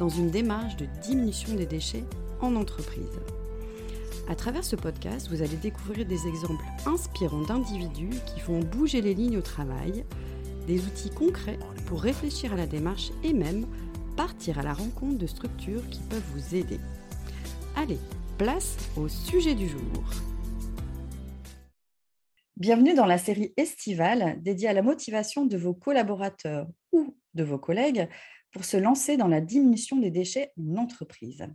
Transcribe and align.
dans 0.00 0.08
une 0.08 0.30
démarche 0.30 0.76
de 0.76 0.86
diminution 1.02 1.54
des 1.54 1.66
déchets 1.66 2.04
en 2.40 2.56
entreprise. 2.56 3.20
À 4.30 4.34
travers 4.34 4.64
ce 4.64 4.74
podcast, 4.74 5.28
vous 5.28 5.42
allez 5.42 5.56
découvrir 5.56 6.06
des 6.06 6.26
exemples 6.26 6.64
inspirants 6.86 7.42
d'individus 7.42 8.16
qui 8.24 8.40
font 8.40 8.60
bouger 8.60 9.02
les 9.02 9.12
lignes 9.12 9.36
au 9.36 9.42
travail, 9.42 10.06
des 10.66 10.86
outils 10.86 11.10
concrets 11.10 11.58
pour 11.86 12.00
réfléchir 12.00 12.54
à 12.54 12.56
la 12.56 12.66
démarche 12.66 13.10
et 13.22 13.34
même 13.34 13.66
partir 14.16 14.58
à 14.58 14.62
la 14.62 14.72
rencontre 14.72 15.18
de 15.18 15.26
structures 15.26 15.86
qui 15.90 16.00
peuvent 16.08 16.30
vous 16.34 16.54
aider. 16.54 16.80
Allez, 17.76 17.98
place 18.38 18.78
au 18.96 19.06
sujet 19.06 19.54
du 19.54 19.68
jour. 19.68 20.04
Bienvenue 22.56 22.94
dans 22.94 23.06
la 23.06 23.18
série 23.18 23.52
estivale 23.58 24.38
dédiée 24.40 24.68
à 24.68 24.72
la 24.72 24.82
motivation 24.82 25.44
de 25.44 25.58
vos 25.58 25.74
collaborateurs 25.74 26.68
ou 26.92 27.14
de 27.34 27.44
vos 27.44 27.58
collègues 27.58 28.08
pour 28.52 28.64
se 28.64 28.76
lancer 28.76 29.16
dans 29.16 29.28
la 29.28 29.40
diminution 29.40 29.96
des 29.96 30.10
déchets 30.10 30.52
en 30.58 30.76
entreprise. 30.76 31.46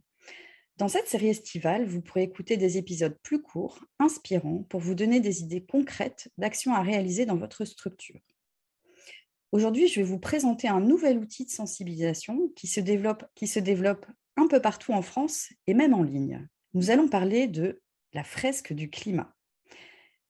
Dans 0.78 0.88
cette 0.90 1.08
série 1.08 1.30
estivale, 1.30 1.86
vous 1.86 2.02
pourrez 2.02 2.24
écouter 2.24 2.58
des 2.58 2.78
épisodes 2.78 3.18
plus 3.24 3.42
courts, 3.42 3.80
inspirants, 4.00 4.64
pour 4.70 4.82
vous 4.82 4.94
donner 4.94 5.22
des 5.22 5.42
idées 5.42 5.66
concrètes 5.66 6.30
d'actions 6.38 6.74
à 6.74 6.82
réaliser 6.82 7.26
dans 7.26 7.38
votre 7.38 7.64
structure. 7.64 8.20
Aujourd'hui, 9.54 9.88
je 9.88 10.02
vais 10.02 10.06
vous 10.06 10.20
présenter 10.20 10.68
un 10.68 10.82
nouvel 10.82 11.18
outil 11.18 11.46
de 11.46 11.50
sensibilisation 11.50 12.50
qui 12.58 12.68
se 12.68 12.82
développe, 12.82 13.24
qui 13.36 13.48
se 13.48 13.60
développe 13.60 14.06
un 14.36 14.48
peu 14.48 14.62
partout 14.62 14.92
en 14.92 15.02
France 15.02 15.48
et 15.66 15.74
même 15.74 15.94
en 15.94 16.04
ligne. 16.04 16.46
Nous 16.74 16.92
allons 16.92 17.08
parler 17.08 17.48
de 17.48 17.82
la 18.12 18.26
fresque 18.26 18.74
du 18.74 18.90
climat. 18.90 19.34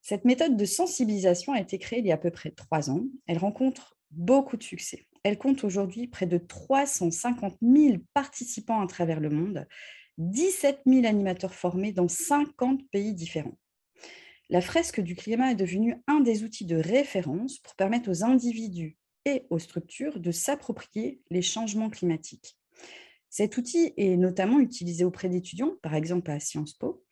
Cette 0.04 0.26
méthode 0.26 0.58
de 0.58 0.66
sensibilisation 0.66 1.54
a 1.54 1.60
été 1.60 1.80
créée 1.80 2.00
il 2.00 2.06
y 2.06 2.12
a 2.12 2.16
à 2.16 2.20
peu 2.20 2.30
près 2.30 2.52
trois 2.52 2.92
ans. 2.92 3.04
Elle 3.26 3.40
rencontre 3.40 3.98
beaucoup 4.12 4.58
de 4.58 4.64
succès. 4.64 5.08
Elle 5.26 5.40
compte 5.40 5.64
aujourd'hui 5.64 6.06
près 6.06 6.28
de 6.28 6.38
350 6.38 7.58
000 7.60 7.98
participants 8.14 8.80
à 8.80 8.86
travers 8.86 9.20
le 9.20 9.32
monde, 9.32 9.68
17 10.20 10.82
000 10.86 11.08
animateurs 11.08 11.56
formés 11.56 11.92
dans 11.92 12.08
50 12.08 12.88
pays 12.92 13.16
différents. 13.16 13.58
La 14.52 14.62
fresque 14.62 15.02
du 15.02 15.16
climat 15.16 15.50
est 15.50 15.56
devenue 15.56 15.96
un 16.06 16.20
des 16.20 16.44
outils 16.44 16.68
de 16.68 16.76
référence 16.76 17.58
pour 17.58 17.74
permettre 17.74 18.12
aux 18.12 18.24
individus 18.24 19.00
et 19.26 19.48
aux 19.50 19.58
structures 19.58 20.20
de 20.20 20.30
s'approprier 20.30 21.24
les 21.32 21.42
changements 21.42 21.90
climatiques. 21.90 22.60
Cet 23.32 23.58
outil 23.58 23.96
est 23.98 24.18
notamment 24.18 24.60
utilisé 24.60 25.06
auprès 25.06 25.28
d'étudiants, 25.28 25.74
par 25.82 25.96
exemple 25.96 26.30
à 26.30 26.40
Sciences 26.40 26.76
Po, 26.76 27.04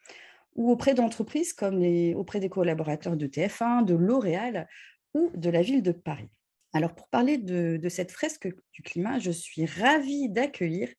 ou 0.53 0.69
auprès 0.69 0.93
d'entreprises 0.93 1.53
comme 1.53 1.79
les, 1.79 2.13
auprès 2.13 2.39
des 2.39 2.49
collaborateurs 2.49 3.17
de 3.17 3.25
TF1, 3.25 3.85
de 3.85 3.95
L'Oréal 3.95 4.67
ou 5.15 5.31
de 5.33 5.49
la 5.49 5.63
ville 5.63 5.81
de 5.81 5.93
Paris. 5.93 6.29
Alors 6.73 6.95
pour 6.95 7.07
parler 7.07 7.37
de, 7.37 7.87
cette 7.87 8.11
fresque 8.11 8.47
du 8.73 8.81
climat, 8.81 9.19
je 9.19 9.29
suis 9.29 9.65
ravie 9.65 10.29
d'accueillir 10.29 10.89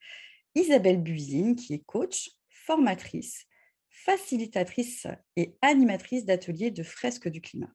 Isabelle 0.55 1.03
Buzine, 1.03 1.57
qui 1.57 1.75
est 1.75 1.83
coach, 1.85 2.31
formatrice, 2.49 3.47
facilitatrice 3.91 5.09
et 5.37 5.57
animatrice 5.63 6.25
d'ateliers 6.25 6.71
de 6.71 6.85
fresque 6.85 7.29
du 7.29 7.41
climat. 7.41 7.73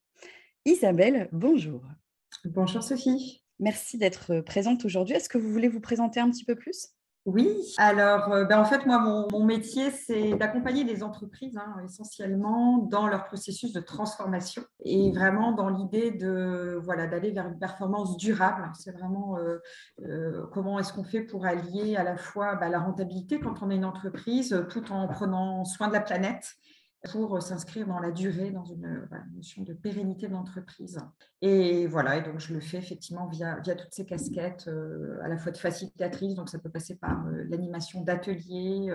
Isabelle, 0.64 1.28
bonjour. 1.34 1.84
Bonjour 2.46 2.82
Sophie. 2.82 3.44
Merci 3.60 3.98
d'être 3.98 4.40
présente 4.42 4.86
aujourd'hui. 4.86 5.16
Est-ce 5.16 5.28
que 5.28 5.38
vous 5.38 5.52
voulez 5.52 5.68
vous 5.68 5.82
présenter 5.82 6.22
un 6.22 6.30
petit 6.30 6.46
peu 6.46 6.56
plus? 6.56 6.88
Oui, 7.26 7.58
alors 7.78 8.32
euh, 8.32 8.46
ben 8.46 8.60
en 8.60 8.66
fait, 8.66 8.86
moi, 8.86 9.28
mon, 9.32 9.44
métier, 9.44 9.92
c'est 9.92 10.32
d'accompagner 10.36 10.86
des 10.86 11.04
entreprises 11.04 11.58
hein, 11.58 11.76
essentiellement 11.84 12.78
dans 12.78 13.08
leur 13.08 13.26
processus 13.26 13.74
de 13.74 13.82
transformation 13.82 14.64
et 14.86 15.12
vraiment 15.12 15.52
dans 15.52 15.70
l'idée 15.70 16.12
de 16.12 16.80
voilà 16.82 17.08
d'aller 17.08 17.32
vers 17.32 17.48
une 17.48 17.60
performance 17.60 18.16
durable. 18.18 18.72
C'est 18.74 18.92
vraiment 18.92 19.38
euh, 19.38 19.58
euh, 20.06 20.46
comment 20.54 20.80
est-ce 20.80 20.94
qu'on 20.94 21.04
fait 21.04 21.22
pour 21.22 21.46
allier 21.46 21.98
à 21.98 22.04
la 22.04 22.16
fois 22.16 22.56
bah, 22.56 22.70
la 22.70 22.80
rentabilité 22.80 23.40
quand 23.40 23.62
on 23.62 23.70
est 23.70 23.76
une 23.76 23.86
entreprise 23.86 24.66
tout 24.70 24.92
en 24.92 25.08
prenant 25.08 25.66
soin 25.66 25.90
de 25.90 25.94
la 25.94 26.02
planète 26.02 26.56
pour 27.12 27.36
euh, 27.36 27.40
s'inscrire 27.40 27.88
dans 27.88 28.00
la 28.00 28.12
durée, 28.12 28.52
dans 28.52 28.66
une 28.66 29.08
notion 29.36 29.64
de 29.64 29.74
pérennité 29.74 30.28
de 30.28 30.34
l'entreprise. 30.34 31.00
Et 31.42 31.88
voilà, 31.88 32.18
et 32.18 32.22
donc 32.22 32.40
je 32.40 32.54
le 32.54 32.60
fais 32.60 32.78
effectivement 32.78 33.28
via, 33.28 33.60
via 33.60 33.76
toutes 33.76 33.94
ces 33.94 34.06
casquettes, 34.06 34.68
euh, 34.68 35.18
à 35.24 35.28
la 35.28 35.38
fois 35.38 35.52
de 35.52 35.58
facilitatrice, 35.58 36.36
donc 36.36 36.50
ça 36.50 36.60
peut 36.60 36.70
passer 36.70 36.96
par 36.96 37.26
euh, 37.28 37.44
l'animation 37.48 38.02
d'ateliers 38.02 38.92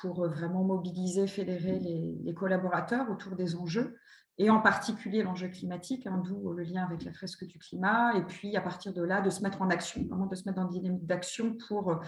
pour 0.00 0.28
vraiment 0.28 0.64
mobiliser, 0.64 1.26
fédérer 1.26 1.78
les, 1.78 2.34
collaborateurs 2.34 3.10
autour 3.10 3.36
des 3.36 3.56
enjeux, 3.56 3.96
et 4.40 4.50
en 4.50 4.60
particulier 4.60 5.24
l'enjeu 5.24 5.48
climatique, 5.48 6.06
hein, 6.06 6.22
d'où 6.24 6.52
le 6.52 6.62
lien 6.62 6.84
avec 6.84 7.04
la 7.04 7.12
fresque 7.12 7.44
du 7.44 7.58
climat, 7.58 8.14
et 8.14 8.22
puis 8.22 8.56
à 8.56 8.60
partir 8.60 8.92
de 8.92 9.02
là, 9.02 9.20
de 9.20 9.30
se 9.30 9.42
mettre 9.42 9.60
en 9.60 9.70
action, 9.70 10.04
vraiment 10.08 10.26
de 10.26 10.36
se 10.36 10.44
mettre 10.44 10.60
dans 10.60 10.70
une 10.70 10.80
dynamique 10.80 11.06
d'action 11.06 11.56
pour 11.68 12.00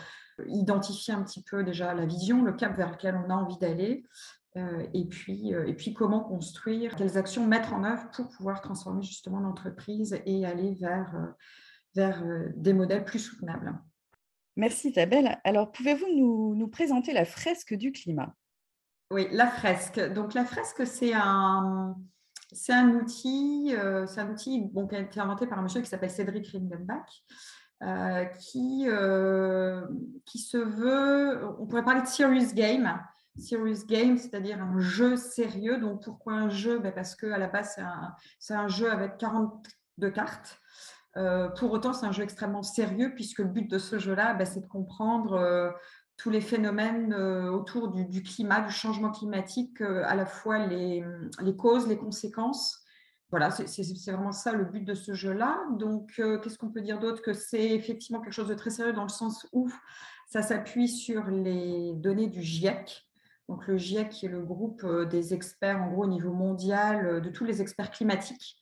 identifier 0.46 1.14
un 1.14 1.22
petit 1.22 1.42
peu 1.42 1.64
déjà 1.64 1.92
la 1.94 2.06
vision, 2.06 2.44
le 2.44 2.52
cap 2.52 2.76
vers 2.76 2.92
lequel 2.92 3.16
on 3.16 3.30
a 3.30 3.34
envie 3.34 3.58
d'aller, 3.58 4.04
euh, 4.04 4.39
et, 4.56 5.04
puis, 5.04 5.54
euh, 5.54 5.66
et 5.66 5.74
puis 5.74 5.94
comment 5.94 6.20
construire, 6.20 6.96
quelles 6.96 7.16
actions 7.16 7.46
mettre 7.46 7.72
en 7.72 7.84
œuvre 7.84 8.10
pour 8.10 8.28
pouvoir 8.30 8.60
transformer 8.60 9.02
justement 9.02 9.38
l'entreprise 9.38 10.20
et 10.26 10.44
aller 10.44 10.74
vers, 10.74 11.14
euh, 11.14 11.26
vers 11.94 12.24
des 12.56 12.72
modèles 12.72 13.04
plus 13.04 13.20
soutenables. 13.20 13.78
Merci 14.56 14.88
Isabelle. 14.90 15.38
Alors 15.44 15.70
pouvez-vous 15.70 16.08
nous, 16.16 16.54
nous, 16.56 16.68
présenter 16.68 17.12
la 17.12 17.24
fresque 17.24 17.74
du 17.74 17.92
climat? 17.92 18.34
Oui, 19.12 19.28
la 19.30 19.46
fresque. 19.46 20.00
Donc 20.12 20.34
la 20.34 20.44
fresque, 20.44 20.84
c'est 20.84 21.12
un, 21.14 21.96
c'est 22.52 22.72
un 22.72 22.90
outil, 22.90 23.72
c'est 24.06 24.20
un 24.20 24.30
outil 24.30 24.60
bon, 24.72 24.86
qui 24.86 24.96
a 24.96 25.00
été 25.00 25.20
inventé 25.20 25.46
par 25.46 25.58
un 25.58 25.62
monsieur 25.62 25.80
qui 25.80 25.88
s'appelle 25.88 26.10
Cédric 26.10 26.48
Ringenbach. 26.48 27.24
qui, 28.40 28.86
qui 30.26 30.38
se 30.38 30.58
veut, 30.58 31.44
on 31.58 31.66
pourrait 31.66 31.84
parler 31.84 32.02
de 32.02 32.06
serious 32.06 32.52
game, 32.52 33.00
serious 33.40 33.84
game, 33.86 34.18
c'est-à-dire 34.18 34.62
un 34.62 34.78
jeu 34.78 35.16
sérieux. 35.16 35.78
Donc 35.78 36.04
pourquoi 36.04 36.34
un 36.34 36.50
jeu? 36.50 36.78
Ben 36.78 36.92
Parce 36.92 37.14
qu'à 37.14 37.38
la 37.38 37.48
base, 37.48 37.76
c'est 38.38 38.54
un, 38.54 38.68
jeu 38.68 38.90
avec 38.90 39.16
42 39.18 40.10
cartes. 40.10 40.60
Euh, 41.16 41.48
pour 41.48 41.72
autant, 41.72 41.92
c'est 41.92 42.06
un 42.06 42.12
jeu 42.12 42.22
extrêmement 42.22 42.62
sérieux 42.62 43.12
puisque 43.14 43.40
le 43.40 43.46
but 43.46 43.68
de 43.68 43.78
ce 43.78 43.98
jeu-là, 43.98 44.34
ben, 44.34 44.44
c'est 44.44 44.60
de 44.60 44.66
comprendre 44.66 45.32
euh, 45.32 45.70
tous 46.16 46.30
les 46.30 46.40
phénomènes 46.40 47.12
euh, 47.12 47.50
autour 47.50 47.88
du, 47.88 48.22
climat, 48.22 48.60
du 48.60 48.72
changement 48.72 49.10
climatique, 49.10 49.80
à 49.80 50.14
la 50.14 50.26
fois 50.26 50.66
les, 50.66 51.04
les, 51.40 51.56
causes, 51.56 51.88
les 51.88 51.98
conséquences. 51.98 52.84
Voilà, 53.30 53.50
c'est 53.52 54.10
vraiment 54.10 54.32
ça 54.32 54.52
le 54.52 54.64
but 54.64 54.84
de 54.84 54.94
ce 54.94 55.14
jeu-là. 55.14 55.60
Donc, 55.78 56.14
qu'est-ce 56.16 56.58
qu'on 56.58 56.70
peut 56.70 56.80
dire 56.80 56.98
d'autre 56.98 57.22
Que 57.22 57.32
c'est 57.32 57.70
effectivement 57.70 58.20
quelque 58.20 58.32
chose 58.32 58.48
de 58.48 58.54
très 58.54 58.70
sérieux 58.70 58.92
dans 58.92 59.04
le 59.04 59.08
sens 59.08 59.46
où 59.52 59.70
ça 60.30 60.42
s'appuie 60.42 60.88
sur 60.88 61.26
les 61.26 61.92
données 61.94 62.28
du 62.28 62.40
GIEC, 62.40 63.09
donc 63.50 63.66
le 63.66 63.76
GIEC, 63.76 64.10
qui 64.10 64.26
est 64.26 64.28
le 64.28 64.42
groupe 64.42 64.84
euh, 64.84 65.04
des 65.04 65.34
experts, 65.34 65.82
en 65.82 65.90
gros, 65.90 66.04
au 66.04 66.06
niveau 66.06 66.32
mondial, 66.32 67.04
euh, 67.04 67.20
de 67.20 67.30
tous 67.30 67.44
les 67.44 67.60
experts 67.60 67.90
climatiques, 67.90 68.56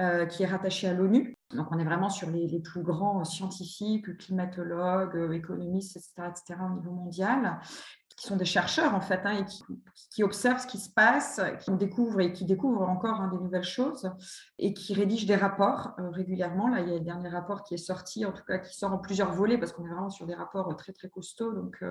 euh, 0.00 0.26
qui 0.26 0.42
est 0.42 0.46
rattaché 0.46 0.88
à 0.88 0.94
l'ONU. 0.94 1.36
Donc 1.54 1.68
on 1.70 1.78
est 1.78 1.84
vraiment 1.84 2.10
sur 2.10 2.28
les, 2.28 2.58
plus 2.58 2.82
grands 2.82 3.22
scientifiques, 3.24 4.16
climatologues, 4.18 5.32
économistes, 5.32 5.96
etc., 5.96 6.28
etc., 6.28 6.60
au 6.68 6.74
niveau 6.74 6.90
mondial 6.90 7.60
qui 8.16 8.26
sont 8.26 8.36
des 8.36 8.44
chercheurs 8.44 8.94
en 8.94 9.00
fait 9.00 9.20
hein, 9.24 9.38
et 9.38 9.44
qui, 10.10 10.22
observent 10.22 10.60
ce 10.60 10.66
qui 10.66 10.78
se 10.78 10.90
passe, 10.90 11.40
qui 11.64 11.70
découvrent 11.72 12.20
et 12.20 12.32
qui 12.32 12.44
découvrent 12.44 12.88
encore 12.88 13.20
hein, 13.20 13.28
des 13.28 13.38
nouvelles 13.38 13.64
choses 13.64 14.10
et 14.58 14.74
qui 14.74 14.94
rédigent 14.94 15.26
des 15.26 15.36
rapports 15.36 15.92
régulièrement. 15.98 16.68
Là, 16.68 16.80
il 16.80 16.88
y 16.88 16.92
a 16.92 16.98
le 16.98 17.04
dernier 17.04 17.28
rapport 17.28 17.62
qui 17.64 17.74
est 17.74 17.78
sorti, 17.78 18.24
en 18.26 18.32
tout 18.32 18.44
cas 18.44 18.58
qui 18.58 18.76
sort 18.76 18.92
en 18.92 18.98
plusieurs 18.98 19.32
volets 19.32 19.58
parce 19.58 19.72
qu'on 19.72 19.84
est 19.84 19.90
vraiment 19.90 20.10
sur 20.10 20.26
des 20.26 20.34
rapports 20.34 20.74
très 20.76 20.92
très 20.92 21.08
costauds. 21.08 21.52
Donc 21.52 21.82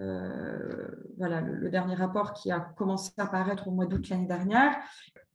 euh, 0.00 0.88
voilà, 1.16 1.40
le, 1.40 1.68
dernier 1.70 1.94
rapport 1.94 2.32
qui 2.32 2.52
a 2.52 2.60
commencé 2.60 3.10
à 3.18 3.24
apparaître 3.24 3.66
au 3.66 3.72
mois 3.72 3.86
d'août 3.86 4.08
l'année 4.08 4.26
dernière. 4.26 4.76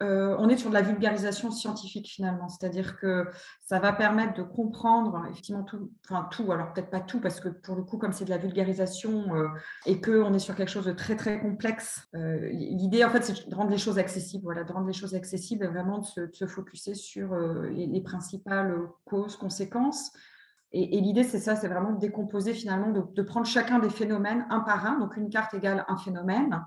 Euh, 0.02 0.36
on 0.40 0.50
est 0.50 0.58
sur 0.58 0.70
de 0.70 0.74
la 0.74 0.82
vulgarisation 0.82 1.52
scientifique 1.52 2.08
finalement, 2.08 2.48
c'est-à-dire 2.48 2.98
que 2.98 3.28
ça 3.62 3.80
va 3.80 3.94
permettre 3.94 4.34
de 4.34 4.44
comprendre 4.44 5.22
effectivement 5.30 5.64
tout, 5.64 5.92
enfin 6.06 6.28
tout, 6.32 6.52
alors 6.52 6.74
peut-être 6.74 6.90
pas 6.90 7.00
tout, 7.00 7.20
parce 7.20 7.40
que 7.40 7.50
pour 7.50 7.76
le 7.76 7.84
coup, 7.84 7.98
comme 7.98 8.14
c'est 8.14 8.26
de 8.26 8.30
la 8.30 8.38
vulgarisation 8.38 9.36
euh, 9.36 9.48
et 9.86 10.00
qu'on 10.22 10.34
est 10.34 10.40
sur 10.40 10.56
quelque 10.56 10.70
chose 10.70 10.86
de 10.86 10.92
très 10.92 11.16
très 11.16 11.40
complexe, 11.40 12.08
l'idée 12.14 13.04
en 13.04 13.10
fait 13.10 13.24
c'est 13.24 13.50
de 13.50 13.56
rendre 13.56 13.72
les 13.72 13.78
choses 13.78 13.98
accessibles, 13.98 14.44
voilà, 14.44 14.64
de 14.64 14.72
rendre 14.72 14.88
les 14.88 14.94
choses 14.94 15.16
accessibles 15.16 15.66
et 15.66 15.68
vraiment 15.68 16.00
de 16.00 16.06
se, 16.06 16.22
de 16.22 16.48
focuser 16.48 16.96
sur 16.96 17.36
les, 17.36 17.88
les, 17.88 18.02
principales 18.02 18.76
causes, 19.06 19.36
conséquences 19.36 20.12
Et, 20.72 21.00
l'idée, 21.02 21.24
c'est 21.24 21.40
ça, 21.40 21.56
c'est 21.56 21.68
vraiment 21.68 21.92
de 21.92 22.00
décomposer 22.00 22.54
finalement, 22.54 22.90
de, 22.92 23.02
de, 23.02 23.22
prendre 23.22 23.46
chacun 23.46 23.80
des 23.80 23.92
phénomènes 23.92 24.46
un 24.50 24.62
par 24.62 24.86
un. 24.86 25.00
Donc, 25.00 25.18
une 25.18 25.30
carte 25.30 25.54
égale 25.54 25.86
un 25.88 25.98
phénomène. 25.98 26.60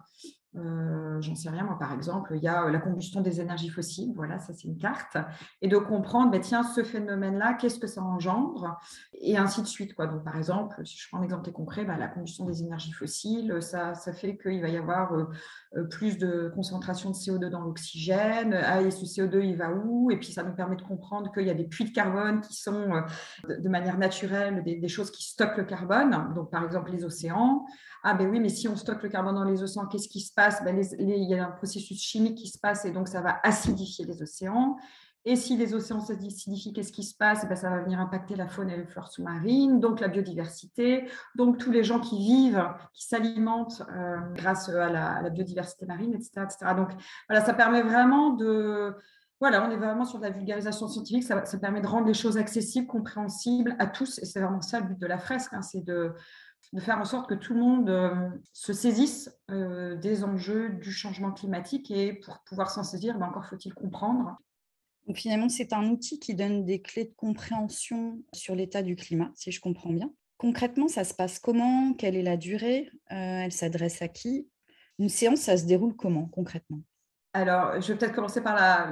Euh, 0.57 1.21
j'en 1.21 1.35
sais 1.35 1.51
rien, 1.51 1.65
moi 1.65 1.79
par 1.79 1.93
exemple, 1.93 2.33
il 2.35 2.43
y 2.43 2.49
a 2.49 2.65
euh, 2.65 2.71
la 2.71 2.79
combustion 2.79 3.21
des 3.21 3.41
énergies 3.41 3.69
fossiles, 3.69 4.13
voilà, 4.15 4.39
ça 4.39 4.55
c'est 4.55 4.65
une 4.65 4.79
carte, 4.79 5.19
et 5.61 5.69
de 5.69 5.77
comprendre, 5.77 6.31
ben, 6.31 6.41
tiens, 6.41 6.63
ce 6.63 6.83
phénomène-là, 6.83 7.55
qu'est-ce 7.55 7.79
que 7.79 7.87
ça 7.87 8.03
engendre, 8.03 8.79
et 9.13 9.37
ainsi 9.37 9.61
de 9.61 9.67
suite. 9.67 9.95
Quoi. 9.95 10.07
Donc 10.07 10.25
par 10.25 10.37
exemple, 10.37 10.85
si 10.87 10.97
je 10.97 11.09
prends 11.09 11.19
un 11.19 11.23
exemple 11.23 11.51
concret, 11.53 11.85
ben, 11.85 11.99
la 11.99 12.09
combustion 12.09 12.47
des 12.47 12.63
énergies 12.63 12.93
fossiles, 12.93 13.59
ça, 13.61 13.95
ça 13.95 14.13
fait 14.13 14.39
qu'il 14.39 14.63
va 14.63 14.69
y 14.69 14.77
avoir 14.77 15.13
euh, 15.15 15.85
plus 15.91 16.17
de 16.17 16.51
concentration 16.55 17.11
de 17.11 17.15
CO2 17.15 17.51
dans 17.51 17.61
l'oxygène, 17.61 18.55
ah, 18.55 18.81
et 18.81 18.91
ce 18.91 19.05
CO2, 19.05 19.45
il 19.45 19.57
va 19.57 19.73
où? 19.73 20.11
Et 20.11 20.17
puis 20.17 20.33
ça 20.33 20.43
nous 20.43 20.55
permet 20.55 20.77
de 20.77 20.83
comprendre 20.83 21.31
qu'il 21.33 21.47
y 21.47 21.51
a 21.51 21.55
des 21.55 21.67
puits 21.67 21.85
de 21.85 21.93
carbone 21.93 22.41
qui 22.41 22.55
sont 22.55 23.03
de 23.49 23.69
manière 23.69 23.99
naturelle 23.99 24.63
des, 24.65 24.77
des 24.77 24.89
choses 24.89 25.11
qui 25.11 25.25
stockent 25.25 25.59
le 25.59 25.65
carbone, 25.65 26.33
donc 26.35 26.51
par 26.51 26.65
exemple 26.65 26.93
les 26.93 27.05
océans. 27.05 27.67
Ah 28.09 28.15
ben 28.15 28.31
oui, 28.31 28.39
mais 28.39 28.51
si 28.51 28.69
on 28.69 28.77
stocke 28.77 29.03
le 29.03 29.09
carbone 29.09 29.35
dans 29.35 29.43
les 29.43 29.65
océans, 29.65 29.85
qu'est-ce 29.87 30.09
qui 30.09 30.21
se 30.21 30.33
passe? 30.33 30.63
Ben, 30.63 30.81
Il 31.01 31.29
y 31.29 31.35
a 31.35 31.45
un 31.45 31.51
processus 31.51 32.01
chimique 32.01 32.39
qui 32.39 32.47
se 32.47 32.57
passe 32.57 32.85
et 32.85 32.93
donc 32.93 33.09
ça 33.09 33.21
va 33.21 33.41
acidifier 33.43 34.05
les 34.05 34.23
océans. 34.23 34.77
Et 35.25 35.35
si 35.35 35.57
les 35.57 35.75
océans 35.75 35.99
s'acidifient, 35.99 36.73
qu'est-ce 36.73 36.93
qui 36.93 37.03
se 37.03 37.17
passe? 37.17 37.49
Ben, 37.49 37.57
Ça 37.57 37.69
va 37.69 37.81
venir 37.81 37.99
impacter 37.99 38.37
la 38.37 38.47
faune 38.47 38.71
et 38.71 38.77
les 38.77 38.87
flore 38.87 39.09
sous-marines, 39.09 39.81
donc 39.81 39.99
la 39.99 40.07
biodiversité, 40.07 41.09
donc 41.35 41.59
tous 41.59 41.73
les 41.73 41.83
gens 41.83 41.99
qui 41.99 42.17
vivent, 42.17 42.65
qui 42.93 43.07
s'alimentent 43.09 43.83
euh, 43.91 44.19
grâce 44.35 44.69
à 44.69 44.89
la, 44.89 45.29
biodiversité 45.31 45.85
marine, 45.85 46.15
etc., 46.15 46.31
etc. 46.45 46.75
Donc 46.77 46.91
voilà, 47.29 47.45
ça 47.45 47.55
permet 47.55 47.83
vraiment 47.83 48.31
de... 48.31 48.95
Voilà, 49.41 49.67
on 49.67 49.71
est 49.73 49.77
vraiment 49.77 50.05
sur 50.05 50.21
la 50.21 50.31
vulgarisation 50.31 50.87
scientifique, 50.87 51.25
ça, 51.25 51.43
permet 51.61 51.81
de 51.81 51.89
rendre 51.89 52.07
les 52.07 52.15
choses 52.15 52.39
accessibles, 52.39 52.87
compréhensibles 52.87 53.75
à 53.81 53.87
tous, 53.87 54.19
et 54.21 54.25
c'est 54.25 54.41
vraiment 54.41 54.63
ça 54.63 54.79
le 54.79 54.87
but 54.87 54.99
de 54.99 55.07
la 55.07 55.19
fresque, 55.19 55.53
hein, 55.53 55.61
c'est 55.61 55.85
de, 55.85 56.15
de 56.73 56.81
faire 56.81 56.99
en 56.99 57.05
sorte 57.05 57.29
que 57.29 57.35
tout 57.35 57.55
le 57.55 57.61
monde 57.61 57.89
euh, 57.89 58.29
se 58.53 58.73
saisisse 58.73 59.31
euh, 59.51 59.97
des 59.97 60.25
enjeux 60.25 60.71
du 60.71 60.93
changement 60.93 61.33
climatique 61.33 61.91
et 61.91 62.13
pour 62.13 62.41
pouvoir 62.41 62.71
s'en 62.71 62.83
saisir, 62.83 63.19
ben, 63.19 63.27
encore 63.27 63.47
faut-il 63.47 63.73
comprendre. 63.75 64.37
Donc 65.07 65.17
finalement, 65.17 65.49
c'est 65.49 65.73
un 65.73 65.89
outil 65.89 66.19
qui 66.19 66.35
donne 66.35 66.65
des 66.65 66.83
clés 66.83 67.05
de 67.05 67.15
compréhension 67.15 68.19
sur 68.33 68.55
l'état 68.55 68.83
du 68.83 68.97
climat, 68.97 69.31
si 69.35 69.53
je 69.53 69.61
comprends 69.61 69.91
bien. 69.91 70.13
Concrètement, 70.37 70.89
ça 70.89 71.05
se 71.05 71.15
passe 71.15 71.39
comment? 71.39 71.95
Quelle 71.95 72.17
est 72.17 72.23
la 72.23 72.37
durée? 72.37 72.91
Euh, 73.13 73.45
Elle 73.45 73.53
s'adresse 73.53 74.03
à 74.03 74.09
qui? 74.09 74.49
Une 74.99 75.09
séance, 75.09 75.41
ça 75.41 75.57
se 75.57 75.65
déroule 75.65 75.95
comment 75.95 76.27
concrètement? 76.27 76.81
Alors, 77.43 77.81
je 77.81 77.93
vais 77.93 77.99
peut-être 77.99 78.15
commencer 78.15 78.41
par 78.41 78.55
la. 78.55 78.91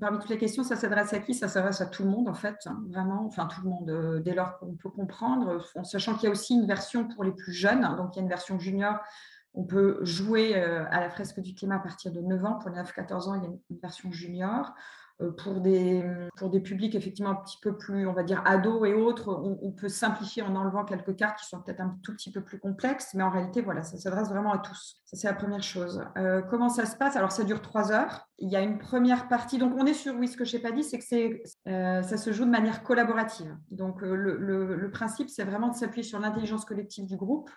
parmi 0.00 0.18
toutes 0.18 0.30
les 0.30 0.38
questions, 0.38 0.62
ça 0.62 0.76
s'adresse 0.76 1.12
à 1.12 1.18
qui? 1.18 1.34
Ça 1.34 1.48
s'adresse 1.48 1.80
à 1.80 1.86
tout 1.86 2.04
le 2.04 2.10
monde, 2.10 2.28
en 2.28 2.34
fait, 2.34 2.56
hein, 2.66 2.82
vraiment. 2.88 3.24
Enfin, 3.26 3.46
tout 3.46 3.62
le 3.62 3.68
monde, 3.68 3.90
euh, 3.90 4.20
dès 4.20 4.34
lors 4.34 4.58
qu'on 4.58 4.74
peut 4.74 4.90
comprendre, 4.90 5.60
en 5.74 5.84
sachant 5.84 6.14
qu'il 6.14 6.24
y 6.24 6.26
a 6.26 6.30
aussi 6.30 6.54
une 6.54 6.66
version 6.66 7.08
pour 7.08 7.24
les 7.24 7.32
plus 7.32 7.52
jeunes. 7.52 7.82
donc, 7.96 8.14
il 8.14 8.18
y 8.18 8.20
a 8.20 8.22
une 8.22 8.28
version 8.28 8.58
junior. 8.58 8.98
On 9.54 9.64
peut 9.64 9.98
jouer 10.02 10.56
euh, 10.56 10.84
à 10.90 11.00
la 11.00 11.10
fresque 11.10 11.40
du 11.40 11.54
climat 11.54 11.76
à 11.76 11.80
partir 11.80 12.12
de 12.12 12.20
9 12.20 12.44
ans. 12.44 12.54
Pour 12.54 12.70
les 12.70 12.80
9-14 12.80 13.28
ans, 13.28 13.34
il 13.34 13.42
y 13.42 13.46
a 13.46 13.50
une 13.50 13.78
version 13.78 14.12
junior. 14.12 14.72
Euh, 15.22 15.30
pour 15.32 15.60
des, 15.60 16.02
pour 16.36 16.50
des 16.50 16.60
publics 16.60 16.94
effectivement 16.94 17.30
un 17.30 17.34
petit 17.34 17.58
peu 17.60 17.76
plus, 17.76 18.06
on 18.06 18.12
va 18.12 18.22
dire, 18.22 18.42
ados 18.46 18.88
et 18.88 18.94
autres, 18.94 19.28
on, 19.28 19.70
peut 19.70 19.88
simplifier 19.88 20.42
en 20.42 20.54
enlevant 20.56 20.84
quelques 20.84 21.14
cartes 21.16 21.38
qui 21.38 21.46
sont 21.46 21.60
peut-être 21.60 21.80
un 21.80 21.96
tout 22.02 22.12
petit 22.12 22.30
peu 22.30 22.40
plus 22.42 22.58
complexes, 22.58 23.12
mais 23.14 23.22
en 23.22 23.30
réalité, 23.30 23.62
voilà, 23.62 23.82
ça 23.82 23.98
s'adresse 23.98 24.28
vraiment 24.28 24.52
à 24.52 24.58
tous. 24.58 25.00
Ça, 25.04 25.16
c'est 25.16 25.26
la 25.28 25.34
première 25.34 25.62
chose. 25.62 26.02
Euh, 26.16 26.42
comment 26.42 26.68
ça 26.68 26.86
se 26.86 26.96
passe? 26.96 27.16
Alors, 27.16 27.32
ça 27.32 27.44
dure 27.44 27.60
trois 27.60 27.92
heures. 27.92 28.28
Il 28.38 28.50
y 28.50 28.56
a 28.56 28.62
une 28.62 28.78
première 28.78 29.28
partie. 29.28 29.58
Donc, 29.58 29.74
on 29.76 29.86
est 29.86 29.94
sur, 29.94 30.14
oui, 30.14 30.28
ce 30.28 30.36
que 30.36 30.44
je 30.44 30.56
n'ai 30.56 30.62
pas 30.62 30.72
dit, 30.72 30.82
c'est 30.82 30.98
que 30.98 31.04
c'est, 31.04 31.42
euh, 31.68 32.02
ça 32.02 32.16
se 32.16 32.32
joue 32.32 32.44
de 32.44 32.50
manière 32.50 32.82
collaborative. 32.82 33.54
Donc, 33.70 34.00
le, 34.00 34.16
le, 34.16 34.90
principe, 34.90 35.28
c'est 35.28 35.44
vraiment 35.44 35.68
de 35.68 35.76
s'appuyer 35.76 36.02
sur 36.02 36.18
l'intelligence 36.18 36.64
collective 36.64 37.06
du 37.06 37.16
groupe 37.16 37.50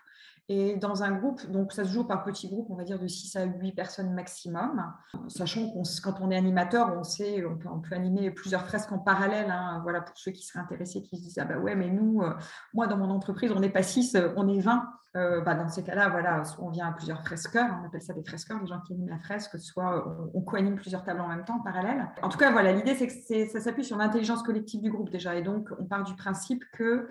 et 0.49 0.75
dans 0.75 1.03
un 1.03 1.11
groupe, 1.11 1.49
donc 1.49 1.71
ça 1.71 1.85
se 1.85 1.89
joue 1.89 2.03
par 2.03 2.23
petits 2.23 2.49
groupes, 2.49 2.67
on 2.69 2.75
va 2.75 2.83
dire 2.83 2.99
de 2.99 3.07
6 3.07 3.35
à 3.37 3.45
8 3.45 3.71
personnes 3.71 4.13
maximum, 4.13 4.93
sachant 5.29 5.69
qu'on 5.69 5.83
quand 6.03 6.19
on 6.19 6.31
est 6.31 6.35
animateur, 6.35 6.93
on 6.97 7.03
sait, 7.03 7.41
on 7.53 7.57
peut, 7.57 7.69
on 7.69 7.95
animer 7.95 8.31
plusieurs 8.31 8.65
fresques 8.65 8.91
en 8.91 8.99
parallèle. 8.99 9.49
Hein, 9.49 9.79
voilà, 9.83 10.01
pour 10.01 10.17
ceux 10.17 10.31
qui 10.31 10.45
seraient 10.45 10.59
intéressés, 10.59 11.01
qui 11.01 11.17
se 11.17 11.23
disent 11.23 11.39
Ah 11.39 11.45
bah 11.45 11.57
ouais, 11.57 11.75
mais 11.75 11.89
nous, 11.89 12.21
euh, 12.21 12.33
moi 12.73 12.87
dans 12.87 12.97
mon 12.97 13.09
entreprise, 13.09 13.51
on 13.51 13.59
n'est 13.59 13.69
pas 13.69 13.83
6, 13.83 14.15
euh, 14.15 14.29
on 14.35 14.47
est 14.47 14.59
20. 14.59 14.83
Euh, 15.15 15.41
bah 15.41 15.53
dans 15.53 15.67
ces 15.67 15.83
cas-là, 15.83 16.09
voilà, 16.09 16.41
on 16.57 16.71
vient 16.71 16.87
à 16.87 16.91
plusieurs 16.91 17.21
fresqueurs, 17.21 17.69
on 17.79 17.85
appelle 17.85 18.01
ça 18.01 18.13
des 18.13 18.23
fresqueurs, 18.23 18.59
les 18.59 18.65
gens 18.65 18.79
qui 18.79 18.93
animent 18.93 19.09
la 19.09 19.19
fresque, 19.19 19.59
soit 19.59 20.11
on, 20.33 20.41
co-anime 20.41 20.75
plusieurs 20.75 21.03
tables 21.03 21.21
en 21.21 21.27
même 21.27 21.45
temps 21.45 21.57
en 21.57 21.59
parallèle. 21.59 22.09
En 22.23 22.29
tout 22.29 22.39
cas, 22.39 22.51
voilà, 22.51 22.71
l'idée 22.71 22.95
c'est 22.95 23.05
que 23.05 23.47
ça 23.47 23.59
s'appuie 23.59 23.83
sur 23.83 23.95
l'intelligence 23.95 24.41
collective 24.41 24.81
du 24.81 24.89
groupe 24.89 25.11
déjà, 25.11 25.35
et 25.35 25.43
donc 25.43 25.69
on 25.77 25.85
part 25.85 26.03
du 26.03 26.15
principe 26.15 26.63
que 26.73 27.07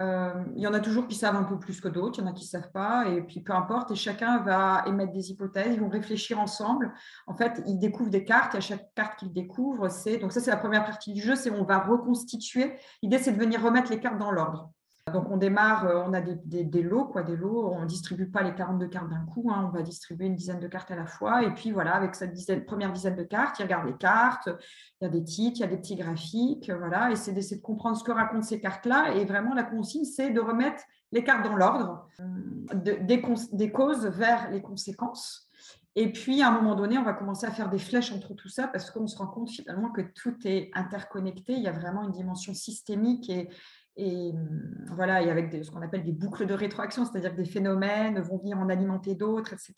il 0.00 0.62
y 0.62 0.66
en 0.66 0.74
a 0.74 0.80
toujours 0.80 1.08
qui 1.08 1.16
savent 1.16 1.34
un 1.34 1.42
peu 1.42 1.58
plus 1.58 1.80
que 1.80 1.88
d'autres, 1.88 2.18
il 2.18 2.22
y 2.22 2.24
en 2.24 2.30
a 2.30 2.32
qui 2.32 2.44
ne 2.44 2.48
savent 2.48 2.70
pas, 2.70 3.08
et 3.08 3.20
puis 3.20 3.40
peu 3.40 3.52
importe, 3.52 3.90
et 3.90 3.96
chacun 3.96 4.38
va 4.38 4.84
émettre 4.86 5.12
des 5.12 5.30
hypothèses, 5.30 5.74
ils 5.74 5.80
vont 5.80 5.88
réfléchir 5.88 6.38
ensemble. 6.38 6.92
En 7.26 7.34
fait, 7.36 7.62
ils 7.66 7.78
découvrent 7.78 8.10
des 8.10 8.24
cartes, 8.24 8.54
et 8.54 8.58
à 8.58 8.60
chaque 8.60 8.94
carte 8.94 9.18
qu'ils 9.18 9.32
découvrent, 9.32 9.88
c'est. 9.88 10.18
Donc, 10.18 10.32
ça, 10.32 10.40
c'est 10.40 10.50
la 10.50 10.56
première 10.56 10.84
partie 10.84 11.12
du 11.12 11.20
jeu, 11.20 11.34
c'est 11.34 11.50
on 11.50 11.64
va 11.64 11.80
reconstituer. 11.80 12.78
L'idée, 13.02 13.18
c'est 13.18 13.32
de 13.32 13.38
venir 13.38 13.62
remettre 13.62 13.90
les 13.90 13.98
cartes 13.98 14.18
dans 14.18 14.30
l'ordre. 14.30 14.70
Donc, 15.10 15.30
on 15.30 15.36
démarre, 15.36 15.86
euh, 15.86 16.02
on 16.06 16.12
a 16.12 16.20
des, 16.20 16.82
lots, 16.82 17.04
quoi, 17.04 17.22
des 17.22 17.36
lots. 17.36 17.70
On 17.72 17.82
ne 17.82 17.86
distribue 17.86 18.30
pas 18.30 18.42
les 18.42 18.54
42 18.54 18.88
cartes 18.88 19.08
d'un 19.08 19.24
coup, 19.24 19.50
hein. 19.52 19.68
on 19.68 19.76
va 19.76 19.82
distribuer 19.82 20.26
une 20.26 20.34
dizaine 20.34 20.60
de 20.60 20.68
cartes 20.68 20.90
à 20.90 20.96
la 20.96 21.06
fois. 21.06 21.42
Et 21.42 21.52
puis, 21.52 21.70
voilà, 21.70 21.94
avec 21.94 22.14
cette 22.14 22.66
première 22.66 22.92
dizaine 22.92 23.16
de 23.16 23.22
cartes, 23.22 23.58
ils 23.58 23.62
regardent 23.62 23.86
les 23.86 23.96
cartes, 23.96 24.48
il 25.00 25.04
y 25.04 25.06
a 25.06 25.10
des 25.10 25.24
titres, 25.24 25.58
il 25.58 25.60
y 25.60 25.64
a 25.64 25.68
des 25.68 25.76
petits 25.76 25.96
graphiques, 25.96 26.70
voilà. 26.70 27.10
Et 27.10 27.16
c'est 27.16 27.32
d'essayer 27.32 27.56
de 27.56 27.62
comprendre 27.62 27.96
ce 27.96 28.04
que 28.04 28.12
racontent 28.12 28.42
ces 28.42 28.60
cartes-là. 28.60 29.14
Et 29.14 29.24
vraiment, 29.24 29.54
la 29.54 29.64
consigne, 29.64 30.04
c'est 30.04 30.30
de 30.30 30.40
remettre 30.40 30.82
les 31.12 31.24
cartes 31.24 31.44
dans 31.44 31.56
l'ordre, 31.56 32.06
des, 32.74 32.98
des 33.52 33.72
causes 33.72 34.06
vers 34.06 34.50
les 34.50 34.60
conséquences. 34.60 35.48
Et 36.00 36.12
puis, 36.12 36.42
à 36.42 36.48
un 36.48 36.52
moment 36.52 36.76
donné, 36.76 36.96
on 36.96 37.02
va 37.02 37.12
commencer 37.12 37.44
à 37.44 37.50
faire 37.50 37.68
des 37.68 37.80
flèches 37.80 38.12
entre 38.12 38.32
tout 38.32 38.48
ça 38.48 38.68
parce 38.68 38.88
qu'on 38.88 39.08
se 39.08 39.18
rend 39.18 39.26
compte 39.26 39.50
finalement 39.50 39.90
que 39.90 40.02
tout 40.02 40.36
est 40.44 40.70
interconnecté. 40.74 41.54
Il 41.54 41.62
y 41.62 41.66
a 41.66 41.72
vraiment 41.72 42.04
une 42.04 42.12
dimension 42.12 42.54
systémique 42.54 43.28
et, 43.28 43.48
et 43.98 44.30
hum, 44.32 44.86
voilà, 44.94 45.20
et 45.22 45.30
avec 45.30 45.52
ce 45.62 45.70
qu'on 45.70 45.82
appelle 45.82 46.04
des 46.04 46.12
boucles 46.12 46.46
de 46.46 46.54
rétroaction, 46.54 47.04
c'est-à-dire 47.04 47.32
que 47.32 47.42
des 47.42 47.48
phénomènes 47.48 48.20
vont 48.20 48.38
venir 48.38 48.58
en 48.58 48.68
alimenter 48.68 49.14
d'autres, 49.14 49.52
etc. 49.52 49.74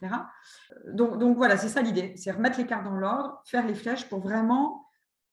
Donc, 0.92 1.18
donc 1.18 1.36
voilà, 1.36 1.56
c'est 1.56 1.68
ça 1.68 1.82
l'idée, 1.82 2.14
c'est 2.16 2.30
remettre 2.30 2.58
les 2.58 2.66
cartes 2.66 2.84
dans 2.84 2.96
l'ordre, 2.96 3.42
faire 3.44 3.66
les 3.66 3.74
flèches 3.74 4.08
pour 4.08 4.20
vraiment 4.20 4.86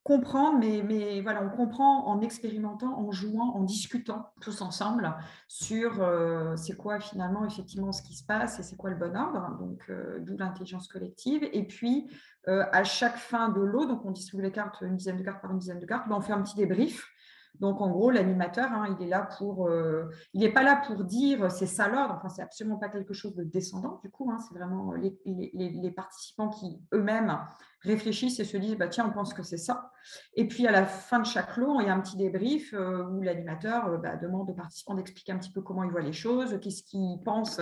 comprendre, 0.07 0.60
mais, 0.60 1.19
voilà, 1.19 1.44
on 1.44 1.50
comprend 1.50 2.07
en 2.07 2.22
expérimentant, 2.22 2.98
en 2.98 3.12
jouant, 3.12 3.54
en 3.56 3.63
discutant 3.63 4.30
tous 4.39 4.62
ensemble 4.62 5.13
sur 5.50 6.01
euh, 6.01 6.56
c'est 6.56 6.78
quoi 6.78 7.01
finalement 7.01 7.45
effectivement 7.45 7.92
ce 7.92 8.01
qui 8.01 8.16
se 8.16 8.24
passe 8.24 8.57
et 8.57 8.63
c'est 8.63 8.78
quoi 8.78 8.89
le 8.89 8.95
bon 8.95 9.18
ordre, 9.18 9.57
donc 9.60 9.82
euh, 9.89 10.20
d'où 10.22 10.38
l'intelligence 10.38 10.88
collective. 10.88 11.44
Et 11.51 11.67
puis 11.67 12.10
euh, 12.48 12.63
à 12.72 12.86
chaque 12.86 13.17
fin 13.17 13.50
de 13.50 13.60
l'eau, 13.60 13.86
donc 13.86 14.06
on 14.06 14.12
distribue 14.12 14.44
les 14.44 14.51
cartes, 14.53 14.77
une 14.79 14.96
dizaine 14.96 15.17
de 15.17 15.24
cartes 15.24 15.41
par 15.41 15.51
une 15.51 15.60
dizaine 15.60 15.79
de 15.79 15.86
cartes, 15.86 16.08
ben, 16.08 16.15
on 16.15 16.22
fait 16.22 16.32
un 16.32 16.41
petit 16.41 16.56
débrief 16.56 17.12
donc, 17.59 17.81
en 17.81 17.89
gros, 17.89 18.11
l'animateur, 18.11 18.71
hein, 18.71 18.95
il 18.99 19.05
est 19.05 19.09
là 19.09 19.27
pour, 19.37 19.67
euh, 19.67 20.09
il 20.33 20.41
n'est 20.41 20.51
pas 20.51 20.63
là 20.63 20.81
pour 20.85 21.03
dire 21.03 21.51
c'est 21.51 21.65
ça 21.65 21.87
l'ordre. 21.87 22.15
Enfin, 22.17 22.29
c'est 22.29 22.41
absolument 22.41 22.77
pas 22.77 22.89
quelque 22.89 23.13
chose 23.13 23.35
de 23.35 23.43
descendant. 23.43 23.99
Du 24.03 24.09
coup, 24.09 24.29
hein, 24.31 24.37
c'est 24.39 24.57
vraiment 24.57 24.93
les, 24.93 25.91
participants 25.95 26.49
qui 26.49 26.79
eux-mêmes 26.93 27.39
réfléchissent 27.81 28.39
et 28.39 28.45
se 28.45 28.57
disent 28.57 28.77
bah 28.77 28.87
tiens, 28.87 29.07
on 29.07 29.11
pense 29.11 29.33
que 29.33 29.41
c'est 29.41 29.57
ça. 29.57 29.91
Et 30.35 30.47
puis 30.47 30.67
à 30.67 30.71
la 30.71 30.85
fin 30.85 31.19
de 31.19 31.25
chaque 31.25 31.57
lot, 31.57 31.79
il 31.79 31.87
y 31.87 31.89
a 31.89 31.93
un 31.93 31.99
petit 31.99 32.17
débrief 32.17 32.73
euh, 32.73 33.03
où 33.07 33.21
l'animateur 33.21 33.87
euh, 33.87 33.97
bah, 33.97 34.15
demande 34.17 34.49
aux 34.49 34.53
participants 34.53 34.93
d'expliquer 34.93 35.31
un 35.31 35.39
petit 35.39 35.51
peu 35.51 35.61
comment 35.61 35.83
ils 35.83 35.91
voient 35.91 36.01
les 36.01 36.13
choses, 36.13 36.59
qu'est-ce 36.61 36.83
qu'ils 36.83 37.21
pensent 37.23 37.61